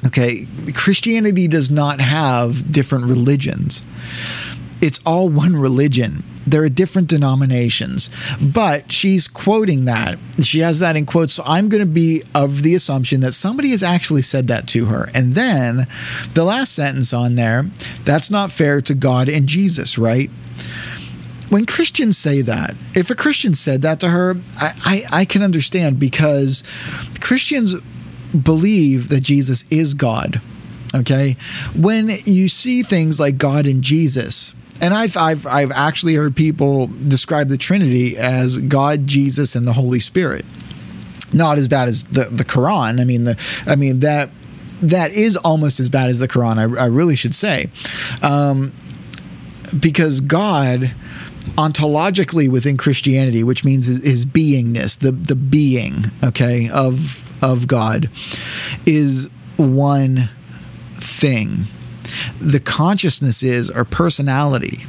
Okay. 0.06 0.48
Christianity 0.74 1.48
does 1.48 1.72
not 1.72 2.02
have 2.02 2.72
different 2.72 3.06
religions, 3.06 3.86
it's 4.84 5.02
all 5.06 5.30
one 5.30 5.56
religion 5.56 6.24
there 6.46 6.64
are 6.64 6.70
different 6.70 7.08
denominations, 7.08 8.10
but 8.42 8.92
she's 8.92 9.28
quoting 9.28 9.86
that. 9.86 10.20
She 10.42 10.60
has 10.60 10.80
that 10.80 10.96
in 10.96 11.06
quotes. 11.06 11.36
So 11.36 11.44
I'm 11.46 11.70
going 11.70 11.80
to 11.80 11.86
be 11.86 12.24
of 12.36 12.64
the 12.64 12.76
assumption 12.76 13.22
that 13.22 13.32
somebody 13.34 13.70
has 13.70 13.84
actually 13.84 14.24
said 14.24 14.48
that 14.48 14.68
to 14.70 14.86
her. 14.86 15.10
And 15.14 15.34
then 15.34 15.88
the 16.34 16.44
last 16.44 16.74
sentence 16.74 17.14
on 17.14 17.36
there 17.36 17.64
that's 18.04 18.30
not 18.30 18.52
fair 18.52 18.82
to 18.82 18.94
God 18.94 19.30
and 19.30 19.48
Jesus, 19.48 19.98
right? 19.98 20.30
When 21.50 21.66
Christians 21.66 22.18
say 22.18 22.42
that, 22.42 22.76
if 22.96 23.10
a 23.10 23.16
Christian 23.16 23.54
said 23.54 23.82
that 23.84 24.00
to 24.00 24.10
her, 24.10 24.36
I, 24.58 24.72
I, 25.12 25.20
I 25.22 25.26
can 25.26 25.44
understand 25.44 26.00
because 26.00 26.64
Christians 27.22 27.80
believe 28.32 29.10
that 29.10 29.22
Jesus 29.22 29.70
is 29.72 29.94
God. 29.94 30.42
Okay. 30.96 31.36
When 31.76 32.10
you 32.26 32.48
see 32.48 32.84
things 32.84 33.20
like 33.20 33.38
God 33.38 33.66
and 33.66 33.84
Jesus, 33.84 34.56
and 34.82 34.94
I've, 34.94 35.16
I've, 35.18 35.48
I've 35.48 35.72
actually 35.72 36.16
heard 36.16 36.36
people 36.36 36.88
describe 36.88 37.50
the 37.50 37.58
Trinity 37.58 38.18
as 38.18 38.58
God, 38.58 39.08
Jesus, 39.08 39.56
and 39.56 39.68
the 39.68 39.74
Holy 39.74 40.00
Spirit. 40.00 40.46
Not 41.32 41.58
as 41.58 41.68
bad 41.68 41.88
as 41.88 42.04
the, 42.06 42.26
the 42.26 42.44
Quran. 42.44 43.00
I 43.00 43.06
mean, 43.06 43.24
the, 43.24 43.64
I 43.68 43.76
mean 43.76 44.00
that 44.02 44.30
that 44.82 45.12
is 45.12 45.38
almost 45.38 45.80
as 45.80 45.90
bad 45.90 46.10
as 46.10 46.20
the 46.20 46.28
Quran. 46.28 46.58
I, 46.58 46.84
I 46.84 46.86
really 46.88 47.16
should 47.16 47.34
say, 47.34 47.68
um, 48.22 48.74
because 49.80 50.20
God 50.22 50.94
ontologically 51.58 52.50
within 52.50 52.78
Christianity, 52.78 53.44
which 53.44 53.66
means 53.66 53.88
his 53.88 54.26
beingness, 54.26 55.00
the 55.00 55.12
the 55.12 55.36
being, 55.36 56.06
okay, 56.24 56.70
of 56.70 57.44
of 57.44 57.68
God, 57.68 58.10
is 58.86 59.30
one 59.58 60.30
thing 60.94 61.66
the 62.40 62.60
consciousnesses 62.60 63.70
or 63.70 63.86
personality, 63.86 64.80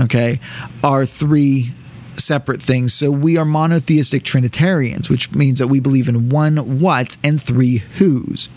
okay, 0.00 0.38
are 0.82 1.04
three 1.04 1.70
separate 2.18 2.62
things. 2.62 2.92
So 2.92 3.10
we 3.10 3.36
are 3.36 3.44
monotheistic 3.44 4.22
Trinitarians, 4.22 5.10
which 5.10 5.32
means 5.34 5.58
that 5.58 5.68
we 5.68 5.80
believe 5.80 6.08
in 6.08 6.28
one 6.28 6.78
what 6.78 7.16
and 7.24 7.40
three 7.40 7.78
who's. 7.98 8.48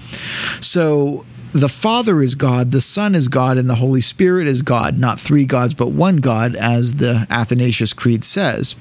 So 0.61 1.25
the 1.53 1.69
Father 1.69 2.21
is 2.21 2.35
God, 2.35 2.71
the 2.71 2.81
Son 2.81 3.15
is 3.15 3.27
God, 3.27 3.57
and 3.57 3.69
the 3.69 3.75
Holy 3.75 4.01
Spirit 4.01 4.47
is 4.47 4.61
God, 4.61 4.99
not 4.99 5.19
three 5.19 5.45
gods, 5.45 5.73
but 5.73 5.87
one 5.87 6.17
God, 6.17 6.55
as 6.55 6.95
the 6.95 7.25
Athanasius 7.29 7.93
Creed 7.93 8.23
says. 8.23 8.75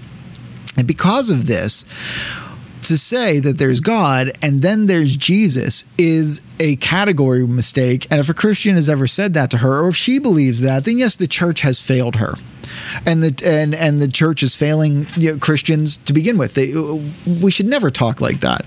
And 0.76 0.86
because 0.86 1.30
of 1.30 1.46
this, 1.46 1.84
to 2.88 2.98
say 2.98 3.38
that 3.40 3.58
there's 3.58 3.80
God 3.80 4.32
and 4.42 4.62
then 4.62 4.86
there's 4.86 5.16
Jesus 5.16 5.86
is 5.98 6.42
a 6.58 6.76
category 6.76 7.46
mistake. 7.46 8.06
And 8.10 8.20
if 8.20 8.28
a 8.28 8.34
Christian 8.34 8.74
has 8.74 8.88
ever 8.88 9.06
said 9.06 9.34
that 9.34 9.50
to 9.50 9.58
her, 9.58 9.80
or 9.82 9.88
if 9.88 9.96
she 9.96 10.18
believes 10.18 10.60
that, 10.62 10.84
then 10.84 10.98
yes, 10.98 11.16
the 11.16 11.26
church 11.26 11.62
has 11.62 11.80
failed 11.80 12.16
her. 12.16 12.34
And 13.06 13.22
the 13.22 13.46
and 13.46 13.74
and 13.74 14.00
the 14.00 14.08
church 14.08 14.42
is 14.42 14.54
failing 14.54 15.06
you 15.16 15.32
know, 15.32 15.38
Christians 15.38 15.96
to 15.98 16.12
begin 16.12 16.36
with. 16.36 16.54
They, 16.54 16.74
we 17.42 17.50
should 17.50 17.66
never 17.66 17.90
talk 17.90 18.20
like 18.20 18.40
that. 18.40 18.66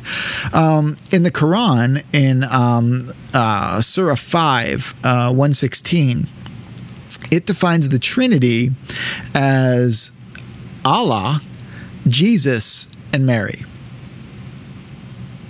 Um, 0.54 0.98
in 1.12 1.24
the 1.24 1.32
Quran, 1.32 2.04
in 2.14 2.44
um, 2.46 3.12
uh, 3.34 3.82
Surah 3.82 4.16
five 4.16 4.94
uh, 5.04 5.32
one 5.34 5.54
sixteen, 5.54 6.28
it 7.32 7.46
defines 7.46 7.90
the 7.90 8.00
Trinity 8.00 8.72
as 9.36 10.12
Allah, 10.84 11.42
Jesus, 12.08 12.88
and 13.14 13.26
Mary. 13.26 13.66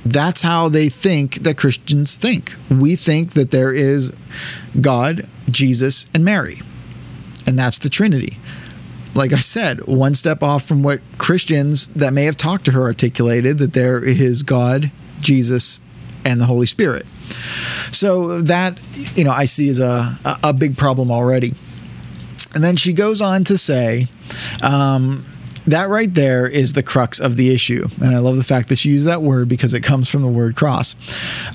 That's 0.05 0.41
how 0.41 0.69
they 0.69 0.89
think 0.89 1.35
that 1.35 1.57
Christians 1.57 2.15
think. 2.15 2.55
We 2.69 2.95
think 2.95 3.31
that 3.31 3.51
there 3.51 3.73
is 3.73 4.13
God, 4.79 5.27
Jesus, 5.49 6.05
and 6.13 6.23
Mary. 6.23 6.61
And 7.45 7.57
that's 7.59 7.79
the 7.79 7.89
Trinity. 7.89 8.37
Like 9.13 9.33
I 9.33 9.39
said, 9.39 9.85
one 9.87 10.13
step 10.13 10.41
off 10.43 10.63
from 10.63 10.83
what 10.83 11.01
Christians 11.17 11.87
that 11.87 12.13
may 12.13 12.25
have 12.25 12.37
talked 12.37 12.65
to 12.65 12.71
her 12.71 12.83
articulated 12.83 13.57
that 13.57 13.73
there 13.73 14.03
is 14.03 14.43
God, 14.43 14.91
Jesus, 15.19 15.79
and 16.23 16.39
the 16.39 16.45
Holy 16.45 16.65
Spirit. 16.65 17.05
So 17.91 18.41
that, 18.41 18.79
you 19.15 19.23
know, 19.23 19.31
I 19.31 19.45
see 19.45 19.69
as 19.69 19.79
a, 19.79 20.11
a 20.43 20.53
big 20.53 20.77
problem 20.77 21.11
already. 21.11 21.53
And 22.55 22.63
then 22.63 22.75
she 22.75 22.93
goes 22.93 23.21
on 23.21 23.43
to 23.45 23.57
say, 23.57 24.07
um, 24.61 25.25
that 25.69 25.89
right 25.89 26.13
there 26.13 26.47
is 26.47 26.73
the 26.73 26.83
crux 26.83 27.19
of 27.19 27.35
the 27.35 27.53
issue. 27.53 27.87
And 28.01 28.15
I 28.15 28.19
love 28.19 28.37
the 28.37 28.43
fact 28.43 28.69
that 28.69 28.77
she 28.77 28.89
used 28.89 29.07
that 29.07 29.21
word 29.21 29.47
because 29.47 29.73
it 29.73 29.83
comes 29.83 30.09
from 30.09 30.21
the 30.21 30.27
word 30.27 30.55
cross. 30.55 30.95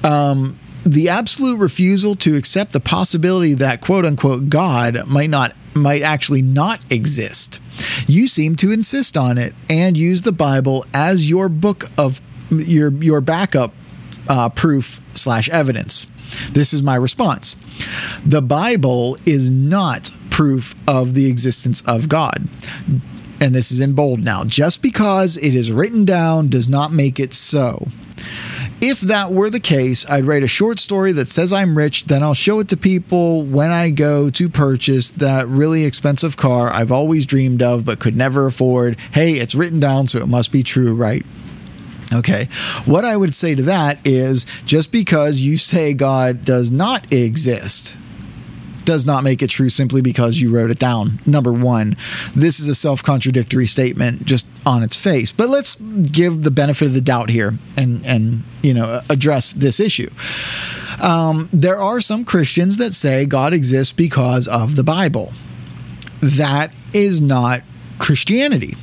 Um, 0.05 0.59
the 0.85 1.09
absolute 1.09 1.59
refusal 1.59 2.15
to 2.17 2.37
accept 2.37 2.73
the 2.73 2.81
possibility 2.81 3.55
that 3.55 3.81
quote 3.81 4.05
unquote 4.05 4.49
God 4.49 5.07
might 5.07 5.31
not 5.31 5.57
might 5.75 6.03
actually 6.03 6.43
not 6.43 6.91
exist. 6.93 7.61
You 8.07 8.29
seem 8.29 8.55
to 8.57 8.71
insist 8.71 9.17
on 9.17 9.39
it 9.39 9.55
and 9.69 9.97
use 9.97 10.23
the 10.23 10.33
Bible 10.33 10.85
as 10.95 11.29
your 11.29 11.49
book 11.49 11.85
of 11.99 12.21
your 12.51 12.93
your 12.93 13.21
backup 13.21 13.73
uh, 14.29 14.51
proof 14.51 15.01
slash 15.17 15.49
evidence. 15.49 16.05
This 16.53 16.73
is 16.73 16.83
my 16.83 16.97
response. 16.97 17.57
The 18.25 18.43
Bible 18.43 19.17
is 19.27 19.51
not 19.51 20.11
proof 20.31 20.75
of 20.89 21.15
the 21.15 21.31
existence 21.31 21.83
of 21.87 22.09
God 22.09 22.49
and 23.45 23.55
this 23.55 23.71
is 23.71 23.79
in 23.79 23.93
bold 23.93 24.21
now, 24.21 24.43
just 24.43 24.81
because 24.81 25.37
it 25.37 25.55
is 25.55 25.71
written 25.71 26.07
down 26.07 26.49
does 26.49 26.67
not 26.67 26.91
make 26.91 27.21
it 27.21 27.35
so. 27.35 27.89
If 28.81 29.01
that 29.01 29.33
were 29.33 29.51
the 29.51 29.61
case, 29.61 30.09
I'd 30.11 30.25
write 30.25 30.43
a 30.43 30.49
short 30.49 30.79
story 30.79 31.13
that 31.13 31.29
says 31.29 31.53
I'm 31.53 31.77
rich, 31.77 32.07
then 32.07 32.23
I'll 32.23 32.33
show 32.33 32.61
it 32.61 32.69
to 32.69 32.77
people 32.79 33.45
when 33.45 33.71
I 33.71 33.91
go 33.91 34.31
to 34.31 34.49
purchase 34.49 35.11
that 35.11 35.47
really 35.47 35.85
expensive 35.85 36.39
car 36.39 36.71
I've 36.71 36.91
always 36.91 37.27
dreamed 37.27 37.61
of 37.61 37.85
but 37.85 38.01
could 38.01 38.17
never 38.17 38.47
afford. 38.47 38.99
Hey, 39.13 39.33
it's 39.33 39.55
written 39.55 39.79
down, 39.79 40.07
so 40.07 40.21
it 40.21 40.27
must 40.29 40.51
be 40.51 40.63
true, 40.63 40.95
right? 40.95 41.25
Okay. 42.15 42.47
What 42.87 43.05
I 43.05 43.15
would 43.15 43.35
say 43.35 43.55
to 43.55 43.63
that 43.65 43.99
is 44.07 44.47
just 44.63 44.91
because 44.91 45.41
you 45.41 45.59
say 45.59 45.93
God 45.93 46.47
does 46.47 46.71
not 46.71 47.13
exist, 47.13 47.95
does 48.85 49.07
not 49.07 49.25
make 49.25 49.43
it 49.43 49.51
true 49.51 49.71
simply 49.71 50.03
because 50.03 50.41
you 50.41 50.55
wrote 50.55 50.71
it 50.71 50.79
down. 50.79 51.19
Number 51.27 51.53
one, 51.53 51.97
this 52.35 52.61
is 52.61 52.69
a 52.69 52.75
self 52.75 53.03
contradictory 53.03 53.67
statement 53.67 54.25
just 54.25 54.47
on 54.67 54.83
its 54.83 54.97
face. 54.97 55.33
But 55.33 55.49
let's 55.49 55.77
give 55.77 56.43
the 56.43 56.51
benefit 56.51 56.89
of 56.89 56.95
the 56.95 57.01
doubt 57.01 57.31
here 57.31 57.55
and, 57.77 58.05
and 58.07 58.45
you 58.63 58.75
know, 58.75 59.01
address 59.09 59.53
this 59.53 59.81
issue. 59.81 60.11
Um, 61.03 61.49
there 61.53 61.79
are 61.79 62.01
some 62.01 62.25
Christians 62.25 62.79
that 62.79 62.93
say 62.93 63.27
God 63.27 63.53
exists 63.53 63.93
because 63.93 64.49
of 64.49 64.77
the 64.77 64.85
Bible. 64.85 65.33
That 66.21 66.73
is 66.93 67.21
not 67.21 67.63
Christianity. 67.99 68.77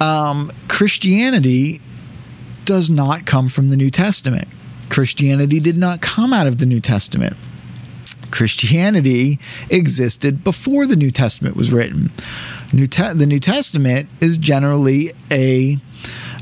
Um, 0.00 0.50
Christianity 0.68 1.80
does 2.64 2.90
not 2.90 3.26
come 3.26 3.48
from 3.48 3.68
the 3.68 3.76
New 3.76 3.90
Testament. 3.90 4.48
Christianity 4.88 5.60
did 5.60 5.76
not 5.76 6.00
come 6.00 6.32
out 6.32 6.46
of 6.46 6.58
the 6.58 6.66
New 6.66 6.80
Testament. 6.80 7.36
Christianity 8.30 9.38
existed 9.68 10.44
before 10.44 10.86
the 10.86 10.96
New 10.96 11.10
Testament 11.10 11.56
was 11.56 11.72
written. 11.72 12.10
New 12.72 12.86
Te- 12.86 13.12
the 13.12 13.26
New 13.26 13.40
Testament 13.40 14.08
is 14.20 14.38
generally 14.38 15.12
a 15.30 15.76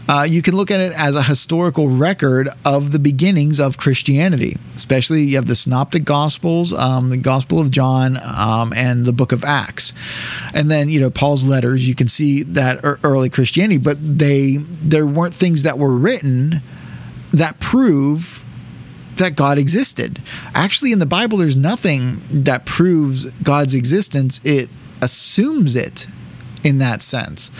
uh, 0.09 0.23
you 0.23 0.41
can 0.41 0.57
look 0.57 0.71
at 0.71 0.81
it 0.81 0.93
as 0.93 1.15
a 1.15 1.23
historical 1.23 1.89
record 1.89 2.49
of 2.65 2.93
the 2.93 2.99
beginnings 2.99 3.61
of 3.61 3.77
Christianity. 3.77 4.57
Especially, 4.75 5.23
you 5.23 5.37
have 5.37 5.47
the 5.47 5.55
Synoptic 5.55 6.05
Gospels, 6.05 6.73
um, 6.73 7.11
the 7.11 7.19
Gospel 7.19 7.61
of 7.61 7.71
John, 7.71 8.17
um, 8.25 8.73
and 8.75 9.05
the 9.05 9.13
Book 9.13 9.33
of 9.33 9.45
Acts, 9.45 9.93
and 10.55 10.71
then 10.71 10.89
you 10.89 10.99
know 10.99 11.11
Paul's 11.11 11.47
letters. 11.47 11.87
You 11.87 11.95
can 11.95 12.09
see 12.09 12.43
that 12.45 12.81
early 13.05 13.29
Christianity, 13.29 13.77
but 13.77 13.99
they 14.01 14.57
there 14.57 15.07
weren't 15.07 15.35
things 15.35 15.63
that 15.65 15.79
were 15.79 15.95
written 15.95 16.63
that 17.33 17.61
prove 17.61 18.43
that 19.19 19.37
God 19.37 19.59
existed. 19.59 20.21
Actually, 20.55 20.93
in 20.93 20.99
the 20.99 21.07
Bible, 21.07 21.39
there's 21.39 21.57
nothing 21.57 22.23
that 22.31 22.67
proves 22.67 23.27
God's 23.43 23.75
existence. 23.75 24.41
It 24.45 24.69
assumes 25.01 25.77
it 25.77 26.09
in 26.65 26.79
that 26.79 27.03
sense. 27.03 27.51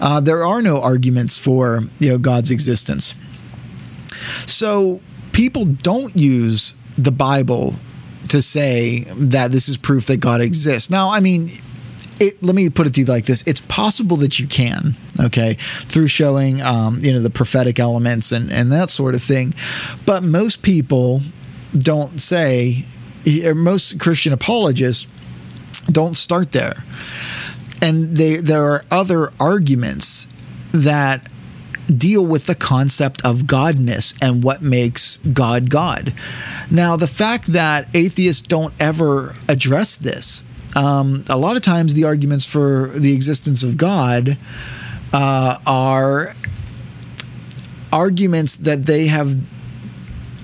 Uh, 0.00 0.20
there 0.20 0.44
are 0.44 0.62
no 0.62 0.80
arguments 0.80 1.38
for 1.38 1.82
you 1.98 2.10
know 2.10 2.18
God's 2.18 2.50
existence. 2.50 3.14
So 4.46 5.00
people 5.32 5.64
don't 5.64 6.16
use 6.16 6.74
the 6.98 7.12
Bible 7.12 7.74
to 8.28 8.42
say 8.42 9.00
that 9.16 9.52
this 9.52 9.68
is 9.68 9.76
proof 9.76 10.06
that 10.06 10.18
God 10.18 10.40
exists. 10.40 10.90
Now, 10.90 11.10
I 11.10 11.20
mean, 11.20 11.50
it, 12.20 12.42
let 12.42 12.54
me 12.54 12.68
put 12.70 12.86
it 12.86 12.94
to 12.94 13.00
you 13.00 13.06
like 13.06 13.24
this: 13.24 13.46
It's 13.46 13.60
possible 13.62 14.16
that 14.18 14.38
you 14.38 14.46
can, 14.46 14.94
okay, 15.18 15.54
through 15.58 16.08
showing, 16.08 16.60
um, 16.62 16.98
you 17.00 17.12
know, 17.12 17.20
the 17.20 17.30
prophetic 17.30 17.78
elements 17.80 18.30
and 18.32 18.52
and 18.52 18.70
that 18.72 18.90
sort 18.90 19.14
of 19.14 19.22
thing. 19.22 19.54
But 20.06 20.22
most 20.22 20.62
people 20.62 21.22
don't 21.76 22.20
say, 22.20 22.84
most 23.54 24.00
Christian 24.00 24.32
apologists 24.32 25.06
don't 25.90 26.14
start 26.14 26.52
there 26.52 26.84
and 27.82 28.16
they, 28.16 28.36
there 28.36 28.64
are 28.64 28.84
other 28.90 29.32
arguments 29.40 30.26
that 30.72 31.28
deal 31.86 32.24
with 32.24 32.46
the 32.46 32.54
concept 32.54 33.24
of 33.24 33.42
godness 33.42 34.16
and 34.22 34.44
what 34.44 34.62
makes 34.62 35.16
God 35.18 35.70
God. 35.70 36.14
Now, 36.70 36.96
the 36.96 37.08
fact 37.08 37.46
that 37.48 37.88
atheists 37.94 38.42
don't 38.42 38.72
ever 38.78 39.34
address 39.48 39.96
this, 39.96 40.44
um, 40.76 41.24
a 41.28 41.36
lot 41.36 41.56
of 41.56 41.62
times 41.62 41.94
the 41.94 42.04
arguments 42.04 42.46
for 42.46 42.88
the 42.88 43.12
existence 43.12 43.62
of 43.62 43.76
God 43.76 44.38
uh, 45.12 45.58
are 45.66 46.34
arguments 47.92 48.56
that 48.56 48.84
they 48.84 49.06
have 49.06 49.38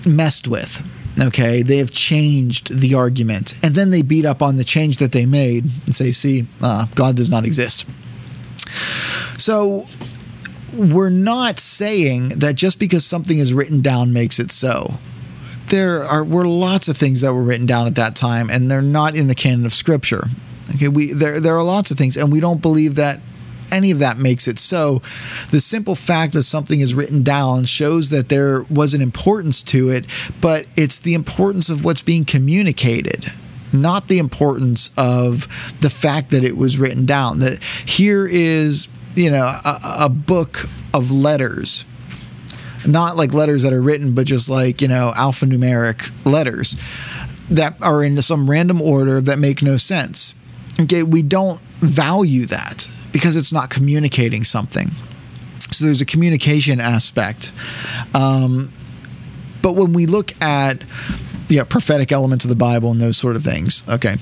messed 0.07 0.49
with. 0.49 0.87
Okay, 1.19 1.62
they 1.62 1.79
have 1.79 1.91
changed 1.91 2.79
the 2.79 2.95
argument, 2.95 3.59
and 3.62 3.75
then 3.75 3.89
they 3.89 4.03
beat 4.03 4.27
up 4.27 4.43
on 4.43 4.57
the 4.57 4.65
change 4.65 4.99
that 4.99 5.12
they 5.12 5.25
made 5.25 5.65
and 5.87 5.95
say, 5.95 6.12
"See, 6.12 6.47
uh, 6.61 6.87
God 6.95 7.17
does 7.17 7.31
not 7.31 7.47
exist." 7.47 7.87
So 9.39 9.87
we're 10.75 11.09
not 11.09 11.59
saying 11.59 12.31
that 12.31 12.55
just 12.55 12.79
because 12.79 13.07
something 13.07 13.39
is 13.39 13.55
written 13.55 13.81
down 13.81 14.12
makes 14.12 14.39
it 14.39 14.51
so. 14.51 14.95
There 15.68 16.05
are 16.05 16.24
were 16.24 16.46
lots 16.46 16.88
of 16.88 16.96
things 16.96 17.20
that 17.22 17.33
were 17.35 17.42
written 17.42 17.66
down 17.66 17.87
at 17.87 17.94
that 17.96 18.16
time, 18.16 18.50
and 18.50 18.70
they're 18.70 18.83
not 18.83 19.16
in 19.16 19.26
the 19.26 19.35
canon 19.35 19.66
of 19.66 19.74
Scripture. 19.74 20.29
Okay, 20.74 20.88
we 20.88 21.12
there 21.12 21.40
there 21.40 21.57
are 21.57 21.64
lots 21.64 21.90
of 21.90 21.98
things, 21.98 22.16
and 22.16 22.33
we 22.33 22.40
don't 22.40 22.62
believe 22.62 22.94
that 22.96 23.20
any 23.72 23.90
of 23.90 23.98
that 23.98 24.16
makes 24.16 24.46
it 24.46 24.59
so. 24.59 24.98
The 25.50 25.61
simple 25.61 25.94
fact 25.94 26.33
that 26.35 26.42
something 26.42 26.81
is 26.81 26.94
written 26.94 27.22
down 27.22 27.64
shows 27.64 28.11
that 28.11 28.29
there 28.29 28.62
was 28.70 28.94
an 28.94 29.02
importance 29.02 29.62
to 29.64 29.90
it, 29.90 30.07
but 30.40 30.66
it's 30.76 30.98
the 30.98 31.14
importance 31.14 31.68
of 31.68 31.85
what's 31.85 32.02
being 32.02 32.24
communicated 32.24 33.33
not 33.72 34.09
the 34.09 34.18
importance 34.18 34.90
of 34.96 35.76
the 35.81 35.90
fact 35.90 36.31
that 36.31 36.44
it 36.44 36.57
was 36.57 36.79
written 36.79 37.07
down. 37.07 37.40
That 37.40 37.62
here 37.62 38.26
is, 38.26 38.88
you 39.14 39.31
know, 39.31 39.44
a, 39.64 39.81
a, 40.00 40.09
book 40.09 40.64
of 40.94 41.11
letters, 41.11 41.85
not 42.87 43.16
like 43.16 43.33
letters 43.33 43.62
that 43.62 43.72
are 43.72 43.81
written, 43.81 44.14
but 44.14 44.27
just 44.27 44.51
like, 44.51 44.81
you 44.81 44.88
know, 44.88 45.12
alphanumeric 45.16 46.25
letters 46.25 46.81
that 47.51 47.81
are 47.81 48.03
in 48.03 48.20
some 48.22 48.51
random 48.51 48.83
order 48.83 49.20
that 49.20 49.38
make 49.38 49.62
no 49.62 49.77
sense. 49.77 50.35
Okay, 50.81 51.03
we 51.03 51.22
don't 51.22 51.61
value 51.81 52.44
that 52.46 52.88
because 53.12 53.37
it's 53.37 53.53
not 53.53 53.70
communicating 53.70 54.44
something. 54.44 54.90
So 55.70 55.87
there's 55.87 56.01
a 56.01 56.07
communication 56.07 56.81
aspect. 56.81 57.53
Um, 58.14 58.72
but 59.62 59.72
when 59.72 59.92
we 59.92 60.07
look 60.07 60.40
at 60.42 60.85
yeah, 61.49 61.64
prophetic 61.64 62.12
elements 62.12 62.44
of 62.44 62.49
the 62.49 62.57
Bible 62.57 62.90
and 62.90 63.01
those 63.01 63.16
sort 63.16 63.37
of 63.37 63.44
things, 63.44 63.83
okay, 63.88 64.16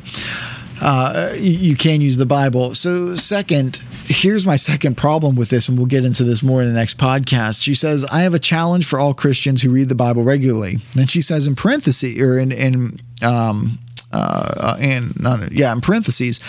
uh, 0.81 1.33
you 1.37 1.77
can 1.77 2.01
use 2.01 2.17
the 2.17 2.27
Bible. 2.27 2.75
So, 2.75 3.17
second, 3.17 3.83
here's 4.07 4.47
my 4.47 4.57
second 4.57 4.97
problem 4.97 5.37
with 5.37 5.49
this, 5.51 5.69
and 5.69 5.79
we'll 5.79 5.87
get 5.87 6.05
into 6.05 6.25
this 6.25 6.43
more 6.43 6.61
in 6.61 6.69
the 6.69 6.79
next 6.79 6.99
podcast. 6.99 7.63
She 7.63 7.75
says, 7.75 8.05
I 8.07 8.21
have 8.21 8.35
a 8.35 8.39
challenge 8.39 8.87
for 8.87 8.99
all 8.99 9.15
Christians 9.15 9.63
who 9.63 9.71
read 9.71 9.89
the 9.89 9.95
Bible 9.95 10.23
regularly. 10.23 10.79
And 10.99 11.09
she 11.09 11.23
says, 11.23 11.47
in 11.47 11.55
parentheses, 11.55 12.21
or 12.21 12.39
in, 12.39 12.53
in 12.53 12.97
um, 13.23 13.79
uh, 14.13 14.77
and 14.81 15.19
not, 15.21 15.53
yeah, 15.53 15.73
in 15.73 15.81
parentheses, 15.81 16.43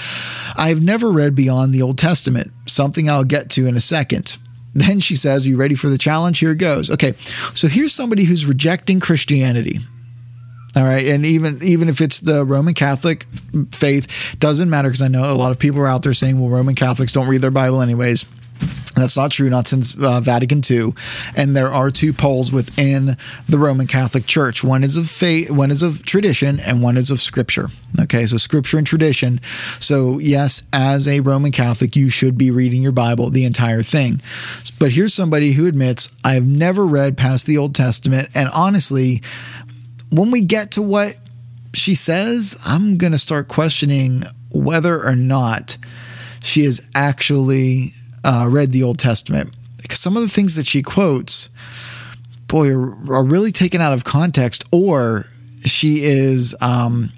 I've 0.58 0.84
never 0.84 1.12
read 1.12 1.36
beyond 1.36 1.74
the 1.74 1.82
Old 1.82 1.98
Testament, 1.98 2.52
something 2.65 3.10
I'll 3.10 3.24
get 3.24 3.50
to 3.52 3.68
in 3.68 3.76
a 3.76 3.82
second. 3.82 4.38
Then 4.74 5.00
she 5.00 5.15
says, 5.15 5.46
Are 5.46 5.50
you 5.50 5.58
ready 5.58 5.76
for 5.76 5.88
the 5.88 5.98
challenge? 5.98 6.39
Here 6.39 6.52
it 6.52 6.58
goes. 6.58 6.91
Okay, 6.91 7.13
so 7.54 7.68
here's 7.68 7.94
somebody 7.94 8.26
who's 8.26 8.46
rejecting 8.46 9.00
Christianity. 9.00 9.80
All 10.75 10.83
right, 10.83 11.05
and 11.05 11.25
even 11.25 11.59
even 11.61 11.88
if 11.88 12.01
it's 12.01 12.19
the 12.19 12.43
Roman 12.43 12.73
Catholic 12.73 13.25
faith, 13.71 14.35
doesn't 14.39 14.69
matter 14.69 14.89
because 14.89 15.01
I 15.01 15.07
know 15.07 15.31
a 15.31 15.33
lot 15.33 15.51
of 15.51 15.59
people 15.59 15.79
are 15.79 15.88
out 15.88 16.03
there 16.03 16.13
saying, 16.13 16.39
"Well, 16.39 16.49
Roman 16.49 16.75
Catholics 16.75 17.13
don't 17.13 17.27
read 17.27 17.41
their 17.41 17.51
Bible 17.51 17.81
anyways." 17.81 18.25
That's 18.95 19.17
not 19.17 19.31
true, 19.31 19.49
not 19.49 19.67
since 19.67 19.97
uh, 19.97 20.21
Vatican 20.21 20.61
II. 20.69 20.93
And 21.35 21.55
there 21.55 21.71
are 21.71 21.91
two 21.91 22.13
poles 22.13 22.51
within 22.51 23.17
the 23.47 23.57
Roman 23.59 23.88
Catholic 23.88 24.25
Church. 24.25 24.63
One 24.63 24.83
is 24.85 24.95
of 24.95 25.09
faith, 25.09 25.51
one 25.51 25.69
is 25.69 25.81
of 25.81 26.03
tradition, 26.03 26.61
and 26.61 26.81
one 26.81 26.95
is 26.95 27.11
of 27.11 27.19
scripture. 27.19 27.69
Okay, 27.99 28.25
so 28.25 28.38
scripture 28.38 28.77
and 28.77 28.88
tradition. 28.88 29.41
So, 29.79 30.19
yes, 30.19 30.63
as 30.71 31.07
a 31.07 31.19
Roman 31.19 31.51
Catholic, 31.51 31.95
you 31.97 32.09
should 32.09 32.38
be 32.38 32.51
reading 32.51 32.81
your 32.81 32.93
Bible, 32.93 33.29
the 33.29 33.43
entire 33.43 33.81
thing. 33.81 34.21
But 34.79 34.91
here's 34.91 35.13
somebody 35.13 35.53
who 35.53 35.67
admits, 35.67 36.13
I 36.23 36.33
have 36.35 36.47
never 36.47 36.85
read 36.85 37.17
past 37.17 37.47
the 37.47 37.57
Old 37.57 37.75
Testament. 37.75 38.29
And 38.33 38.47
honestly, 38.49 39.21
when 40.12 40.32
we 40.32 40.41
get 40.41 40.72
to 40.72 40.82
what 40.82 41.18
she 41.74 41.96
says, 41.96 42.58
I'm 42.65 42.96
going 42.96 43.12
to 43.12 43.18
start 43.18 43.48
questioning 43.48 44.24
whether 44.52 45.04
or 45.04 45.15
not 45.15 45.78
she 46.41 46.63
has 46.63 46.89
actually 46.96 47.89
uh, 48.24 48.48
read 48.50 48.72
the 48.72 48.84
Old 48.84 49.00
Testament. 49.00 49.56
Because 49.82 50.00
some 50.00 50.15
of 50.15 50.24
the 50.24 50.30
things 50.30 50.56
that 50.56 50.65
she 50.65 50.82
quotes, 50.82 51.50
boy, 52.48 52.74
are, 52.74 53.13
are 53.13 53.24
really 53.24 53.52
taken 53.52 53.82
out 53.82 53.94
of 53.94 54.04
context, 54.04 54.63
or 54.72 55.26
she 55.65 56.04
is 56.04 56.56
um, 56.62 57.10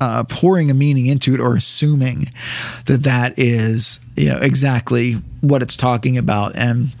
uh, 0.00 0.24
pouring 0.28 0.70
a 0.70 0.74
meaning 0.74 1.06
into 1.06 1.34
it 1.34 1.40
or 1.40 1.54
assuming 1.54 2.26
that 2.86 3.02
that 3.02 3.34
is, 3.38 4.00
you 4.16 4.28
know, 4.28 4.38
exactly 4.38 5.12
what 5.40 5.62
it's 5.62 5.76
talking 5.76 6.16
about. 6.16 6.56
And, 6.56 6.94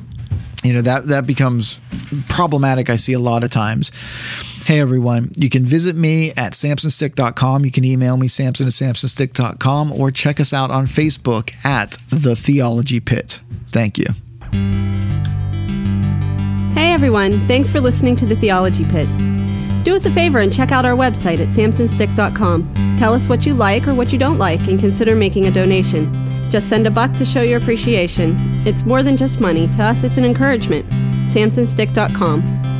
you 0.62 0.72
know, 0.72 0.82
that, 0.82 1.06
that 1.08 1.26
becomes 1.26 1.80
problematic, 2.28 2.90
I 2.90 2.96
see 2.96 3.14
a 3.14 3.18
lot 3.18 3.42
of 3.42 3.50
times. 3.50 3.90
Hey 4.66 4.80
everyone, 4.80 5.30
you 5.36 5.48
can 5.48 5.64
visit 5.64 5.94
me 5.94 6.30
at 6.30 6.52
samsonstick.com. 6.52 7.64
You 7.64 7.70
can 7.70 7.84
email 7.84 8.16
me 8.16 8.26
samson 8.26 8.66
at 8.66 8.72
samsonstick.com 8.72 9.92
or 9.92 10.10
check 10.10 10.40
us 10.40 10.52
out 10.52 10.72
on 10.72 10.86
Facebook 10.86 11.54
at 11.64 11.92
The 12.08 12.34
Theology 12.34 12.98
Pit. 12.98 13.42
Thank 13.68 13.96
you. 13.96 14.06
Hey 16.74 16.92
everyone, 16.92 17.46
thanks 17.46 17.70
for 17.70 17.80
listening 17.80 18.16
to 18.16 18.26
The 18.26 18.34
Theology 18.34 18.84
Pit. 18.84 19.06
Do 19.84 19.94
us 19.94 20.04
a 20.04 20.10
favor 20.10 20.40
and 20.40 20.52
check 20.52 20.72
out 20.72 20.84
our 20.84 20.96
website 20.96 21.38
at 21.38 21.50
samsonstick.com. 21.50 22.96
Tell 22.98 23.14
us 23.14 23.28
what 23.28 23.46
you 23.46 23.54
like 23.54 23.86
or 23.86 23.94
what 23.94 24.12
you 24.12 24.18
don't 24.18 24.38
like 24.38 24.66
and 24.66 24.80
consider 24.80 25.14
making 25.14 25.46
a 25.46 25.52
donation. 25.52 26.12
Just 26.50 26.68
send 26.68 26.88
a 26.88 26.90
buck 26.90 27.12
to 27.18 27.24
show 27.24 27.42
your 27.42 27.60
appreciation. 27.60 28.34
It's 28.66 28.84
more 28.84 29.04
than 29.04 29.16
just 29.16 29.40
money. 29.40 29.68
To 29.68 29.84
us, 29.84 30.02
it's 30.02 30.16
an 30.16 30.24
encouragement. 30.24 30.88
samsonstick.com. 31.28 32.75